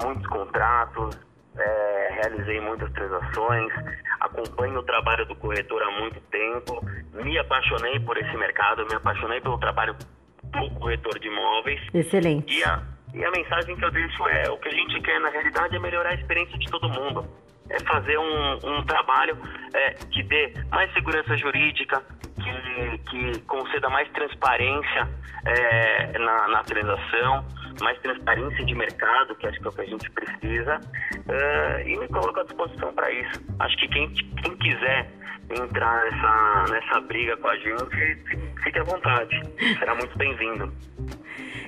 muitos 0.04 0.28
contratos, 0.28 1.18
é, 1.58 2.10
realizei 2.22 2.60
muitas 2.60 2.92
transações, 2.92 3.72
acompanho 4.20 4.80
o 4.80 4.84
trabalho 4.84 5.26
do 5.28 5.36
corretor 5.38 5.82
há 5.82 5.92
muito 6.02 6.20
tempo, 6.30 6.86
me 7.14 7.38
apaixonei 7.38 8.00
por 8.02 8.18
esse 8.18 8.36
mercado, 8.36 8.86
me 8.86 8.96
apaixonei 8.96 9.40
pelo 9.40 9.58
trabalho 9.58 9.96
do 10.44 10.70
corretor 10.80 11.18
de 11.20 11.28
imóveis. 11.30 11.80
Excelente. 11.94 12.60
E 12.60 12.64
a, 12.66 12.82
e 13.16 13.24
a 13.24 13.32
mensagem 13.32 13.76
que 13.76 13.86
eu 13.86 13.92
deixo 13.92 14.28
é: 14.28 14.50
o 14.50 14.58
que 14.58 14.68
a 14.68 14.72
gente 14.72 15.00
quer 15.02 15.20
na 15.22 15.30
realidade 15.30 15.76
é 15.76 15.80
melhorar 15.80 16.10
a 16.10 16.16
experiência 16.16 16.58
de 16.58 16.70
todo 16.70 16.90
mundo. 16.90 17.26
É 17.70 17.80
fazer 17.80 18.18
um, 18.20 18.54
um 18.64 18.84
trabalho 18.86 19.38
é, 19.74 19.92
que 20.12 20.22
dê 20.22 20.54
mais 20.70 20.94
segurança 20.94 21.36
jurídica, 21.36 22.04
que, 22.36 22.98
que 23.10 23.40
conceda 23.42 23.90
mais 23.90 24.08
transparência 24.12 25.10
é, 25.46 26.20
na, 26.20 26.48
na, 26.50 26.64
transação, 26.64 27.44
mais 27.82 27.98
transparência 28.02 28.64
de 28.64 28.76
mercado, 28.76 29.36
que 29.36 29.48
acho 29.48 29.60
que 29.60 29.66
é 29.66 29.70
o 29.70 29.74
que 29.74 29.82
a 29.82 29.86
gente 29.86 30.12
precisa, 30.12 30.80
é, 31.28 31.84
e 31.88 31.98
me 31.98 32.08
coloco 32.08 32.40
à 32.40 32.44
disposição 32.44 32.94
para 32.94 33.10
isso. 33.12 33.42
Acho 33.58 33.78
que 33.78 33.88
quem, 33.88 34.10
quem 34.10 34.58
quiser 34.58 35.10
entrar 35.50 36.06
nessa, 36.06 36.66
nessa 36.72 37.02
briga 37.02 37.36
com 37.38 37.48
a 37.48 37.58
gente, 37.58 38.28
fique 38.64 38.80
à 38.80 38.84
vontade. 38.84 39.42
Será 39.80 39.96
muito 39.96 40.16
bem-vindo. 40.18 40.72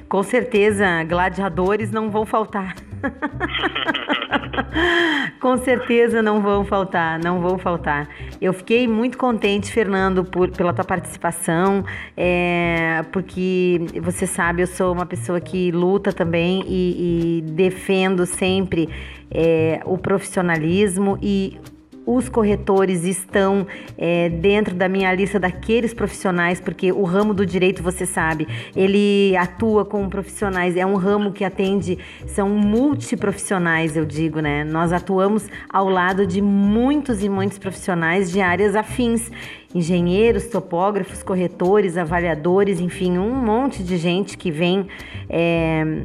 Com 0.10 0.24
certeza, 0.24 1.04
gladiadores 1.04 1.92
não 1.92 2.10
vão 2.10 2.26
faltar. 2.26 2.76
Com 5.40 5.58
certeza 5.58 6.22
não 6.22 6.42
vão 6.42 6.64
faltar, 6.64 7.20
não 7.20 7.42
vão 7.42 7.58
faltar. 7.58 8.08
Eu 8.42 8.54
fiquei 8.54 8.88
muito 8.88 9.18
contente, 9.18 9.70
Fernando, 9.72 10.24
por, 10.24 10.50
pela 10.50 10.74
tua 10.74 10.86
participação, 10.86 11.84
é, 12.16 13.02
porque 13.12 13.82
você 14.02 14.26
sabe, 14.26 14.62
eu 14.62 14.68
sou 14.68 14.94
uma 14.94 15.06
pessoa 15.06 15.42
que 15.42 15.72
luta 15.72 16.14
também 16.14 16.64
e, 16.66 17.40
e 17.40 17.42
defendo 17.52 18.26
sempre 18.26 18.88
é, 19.30 19.82
o 19.86 19.98
profissionalismo 19.98 21.20
e 21.22 21.60
os 22.08 22.30
corretores 22.30 23.04
estão 23.04 23.68
é, 23.98 24.30
dentro 24.30 24.74
da 24.74 24.88
minha 24.88 25.14
lista 25.14 25.38
daqueles 25.38 25.94
profissionais, 25.94 26.62
porque 26.62 26.90
o 26.90 27.04
ramo 27.04 27.34
do 27.34 27.46
direito, 27.46 27.84
você 27.84 28.06
sabe, 28.06 28.48
ele 28.74 29.36
atua 29.36 29.84
com 29.84 30.08
profissionais, 30.08 30.78
é 30.78 30.86
um 30.86 30.96
ramo 30.96 31.34
que 31.34 31.44
atende, 31.44 32.00
são 32.26 32.48
multiprofissionais, 32.50 33.98
eu 33.98 34.06
digo, 34.06 34.40
né? 34.40 34.64
Nós 34.64 34.94
atuamos 34.94 35.50
ao 35.70 35.90
lado 35.90 36.26
de 36.26 36.42
muitos 36.42 37.22
e 37.22 37.28
muitos 37.28 37.58
profissionais 37.58 38.32
de 38.32 38.40
áreas 38.40 38.74
afins 38.74 39.30
engenheiros, 39.78 40.48
topógrafos, 40.48 41.24
corretores, 41.24 41.98
avaliadores, 41.98 42.80
enfim, 42.80 43.18
um 43.18 43.34
monte 43.34 43.84
de 43.84 43.98
gente 43.98 44.38
que 44.38 44.52
vem 44.52 44.88
é, 45.30 46.04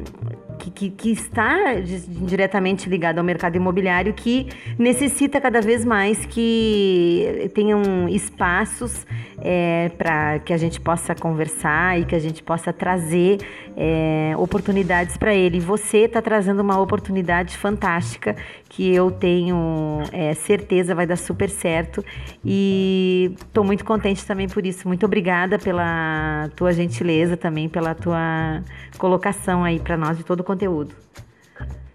que, 0.59 0.71
que, 0.71 0.89
que 0.89 1.11
está 1.11 1.75
diretamente 1.81 2.89
ligado 2.89 3.17
ao 3.17 3.23
mercado 3.23 3.55
imobiliário 3.55 4.13
que 4.13 4.47
necessita 4.77 5.41
cada 5.41 5.61
vez 5.61 5.83
mais 5.83 6.25
que 6.25 7.51
tenham 7.53 8.07
espaços 8.07 9.05
é, 9.43 9.89
para 9.97 10.39
que 10.39 10.53
a 10.53 10.57
gente 10.57 10.79
possa 10.79 11.13
conversar 11.13 11.99
e 11.99 12.05
que 12.05 12.15
a 12.15 12.19
gente 12.19 12.41
possa 12.41 12.71
trazer 12.71 13.39
é, 13.75 14.33
oportunidades 14.37 15.17
para 15.17 15.35
ele. 15.35 15.59
você 15.59 16.05
está 16.05 16.21
trazendo 16.21 16.61
uma 16.61 16.79
oportunidade 16.79 17.57
fantástica 17.57 18.35
que 18.69 18.95
eu 18.95 19.11
tenho 19.11 20.01
é, 20.13 20.33
certeza 20.33 20.95
vai 20.95 21.05
dar 21.05 21.17
super 21.17 21.49
certo 21.49 22.03
e 22.43 23.35
estou 23.35 23.63
muito 23.63 23.83
contente 23.83 24.25
também 24.25 24.47
por 24.47 24.65
isso. 24.65 24.87
Muito 24.87 25.05
obrigada 25.05 25.59
pela 25.59 26.49
tua 26.55 26.71
gentileza 26.71 27.35
também, 27.35 27.67
pela 27.67 27.93
tua 27.93 28.63
colocação 28.97 29.63
aí 29.63 29.79
para 29.79 29.97
nós 29.97 30.17
de 30.17 30.23
todo 30.23 30.39
o 30.39 30.43
conteúdo. 30.43 30.95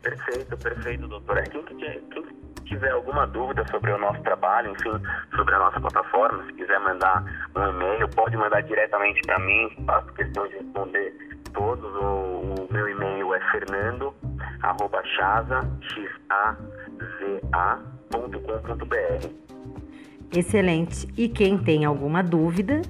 Perfeito, 0.02 0.56
perfeito, 0.56 1.08
doutora. 1.08 1.42
Quem, 1.42 1.62
quem 1.62 2.27
tiver 2.68 2.90
alguma 2.90 3.26
dúvida 3.26 3.64
sobre 3.70 3.90
o 3.92 3.98
nosso 3.98 4.20
trabalho, 4.22 4.70
enfim, 4.72 4.92
sobre 5.34 5.54
a 5.54 5.58
nossa 5.58 5.80
plataforma, 5.80 6.44
se 6.46 6.52
quiser 6.52 6.78
mandar 6.80 7.24
um 7.56 7.68
e-mail, 7.70 8.08
pode 8.10 8.36
mandar 8.36 8.60
diretamente 8.62 9.20
para 9.22 9.38
mim, 9.40 9.70
faço 9.86 10.12
questão 10.12 10.46
de 10.48 10.54
responder 10.54 11.14
todos. 11.52 11.94
O, 11.96 12.64
o 12.64 12.68
meu 12.70 12.88
e-mail 12.88 13.34
é 13.34 13.40
fernando, 13.50 14.14
arroba 14.62 15.02
chaza, 15.16 15.68
Excelente. 20.32 21.08
E 21.16 21.28
quem 21.28 21.58
tem 21.58 21.84
alguma 21.84 22.22
dúvida, 22.22 22.82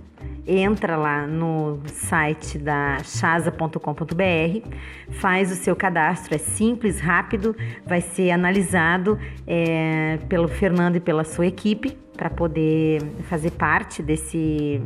entra 0.49 0.96
lá 0.96 1.26
no 1.26 1.80
site 1.86 2.59
da 2.59 2.99
chasa.com.br, 3.05 4.68
faz 5.11 5.53
o 5.53 5.55
seu 5.55 5.76
cadastro, 5.76 6.34
é 6.34 6.38
simples, 6.38 6.99
rápido, 7.01 7.55
vai 7.86 8.01
ser 8.01 8.30
analisado 8.30 9.18
é, 9.46 10.18
pelo 10.28 10.49
Fernando 10.49 10.96
e 10.96 11.01
pela 11.01 11.22
sua 11.22 11.46
equipe 11.46 11.96
para 12.16 12.30
poder 12.30 13.03
fazer 13.28 13.51
parte 13.53 14.03
desse, 14.03 14.80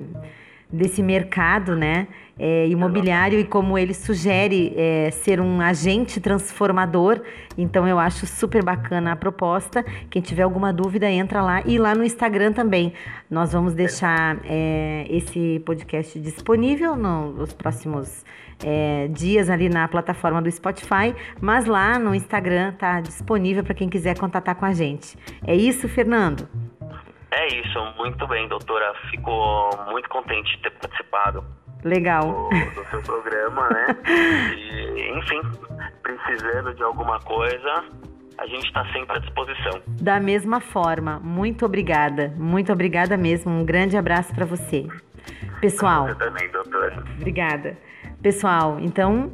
desse 0.71 1.03
mercado, 1.03 1.77
né? 1.77 2.09
É, 2.43 2.67
imobiliário 2.67 3.39
e 3.39 3.45
como 3.45 3.79
ele 3.79 3.95
sugere 3.95 4.75
é, 4.77 5.13
ser 5.13 5.41
um 5.41 5.61
agente 5.61 6.21
transformador. 6.21 7.23
Então 7.57 7.87
eu 7.87 8.01
acho 8.01 8.27
super 8.27 8.65
bacana 8.65 9.13
a 9.13 9.17
proposta. 9.17 9.85
Quem 10.11 10.21
tiver 10.21 10.43
alguma 10.43 10.73
dúvida, 10.73 11.09
entra 11.09 11.41
lá 11.41 11.63
e 11.65 11.79
lá 11.79 11.95
no 11.95 12.03
Instagram 12.03 12.53
também. 12.53 12.95
Nós 13.31 13.53
vamos 13.53 13.75
deixar 13.75 14.39
é, 14.45 15.07
esse 15.09 15.63
podcast 15.65 16.19
disponível 16.19 16.97
nos 16.97 17.53
próximos 17.53 18.25
é, 18.65 19.07
dias 19.07 19.49
ali 19.49 19.69
na 19.69 19.87
plataforma 19.87 20.43
do 20.43 20.51
Spotify, 20.51 21.15
mas 21.41 21.67
lá 21.67 21.97
no 21.97 22.13
Instagram 22.13 22.71
está 22.71 23.01
disponível 23.01 23.63
para 23.63 23.75
quem 23.75 23.89
quiser 23.89 24.19
contatar 24.19 24.57
com 24.57 24.65
a 24.65 24.73
gente. 24.73 25.17
É 25.47 25.55
isso, 25.55 25.89
Fernando? 25.89 26.49
É 27.31 27.47
isso, 27.47 27.79
muito 27.97 28.27
bem, 28.27 28.49
doutora. 28.49 28.93
Fico 29.11 29.71
muito 29.91 30.09
contente 30.09 30.57
de 30.57 30.63
ter 30.65 30.71
participado 30.73 31.62
Legal. 31.85 32.49
Do, 32.51 32.83
do 32.83 32.91
seu 32.91 33.03
programa, 33.03 33.69
né? 33.71 33.87
E, 34.95 35.19
enfim, 35.19 35.41
precisando 36.03 36.75
de 36.75 36.83
alguma 36.83 37.19
coisa, 37.21 37.85
a 38.39 38.47
gente 38.47 38.67
está 38.67 38.85
sempre 38.93 39.17
à 39.17 39.19
disposição. 39.21 39.81
Da 40.01 40.21
mesma 40.21 40.61
forma, 40.61 41.21
muito 41.21 41.65
obrigada. 41.65 42.33
Muito 42.37 42.73
obrigada 42.73 43.17
mesmo. 43.17 43.53
Um 43.53 43.65
grande 43.65 43.97
abraço 43.97 44.35
para 44.35 44.45
você. 44.45 44.87
Pessoal. 45.61 46.09
Você 46.09 46.15
também, 46.17 46.51
doutora. 46.51 47.03
Obrigada. 47.17 47.77
Pessoal, 48.21 48.79
então, 48.81 49.33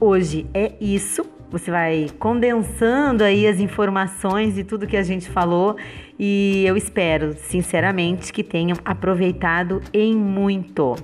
hoje 0.00 0.46
é 0.52 0.74
isso. 0.80 1.24
você 1.50 1.70
vai 1.70 2.06
condensando 2.18 3.24
aí 3.24 3.46
as 3.46 3.60
informações 3.60 4.54
de 4.54 4.64
tudo 4.64 4.86
que 4.86 4.96
a 4.96 5.02
gente 5.02 5.30
falou 5.30 5.76
e 6.18 6.64
eu 6.66 6.76
espero, 6.76 7.32
sinceramente, 7.34 8.32
que 8.32 8.42
tenham 8.42 8.76
aproveitado 8.84 9.80
em 9.92 10.14
muito. 10.14 10.96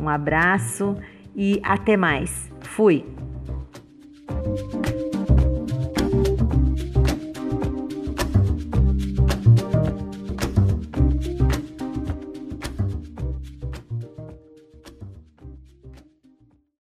Um 0.00 0.08
abraço 0.08 0.96
e 1.36 1.60
até 1.62 1.96
mais. 1.96 2.50
Fui! 2.62 3.04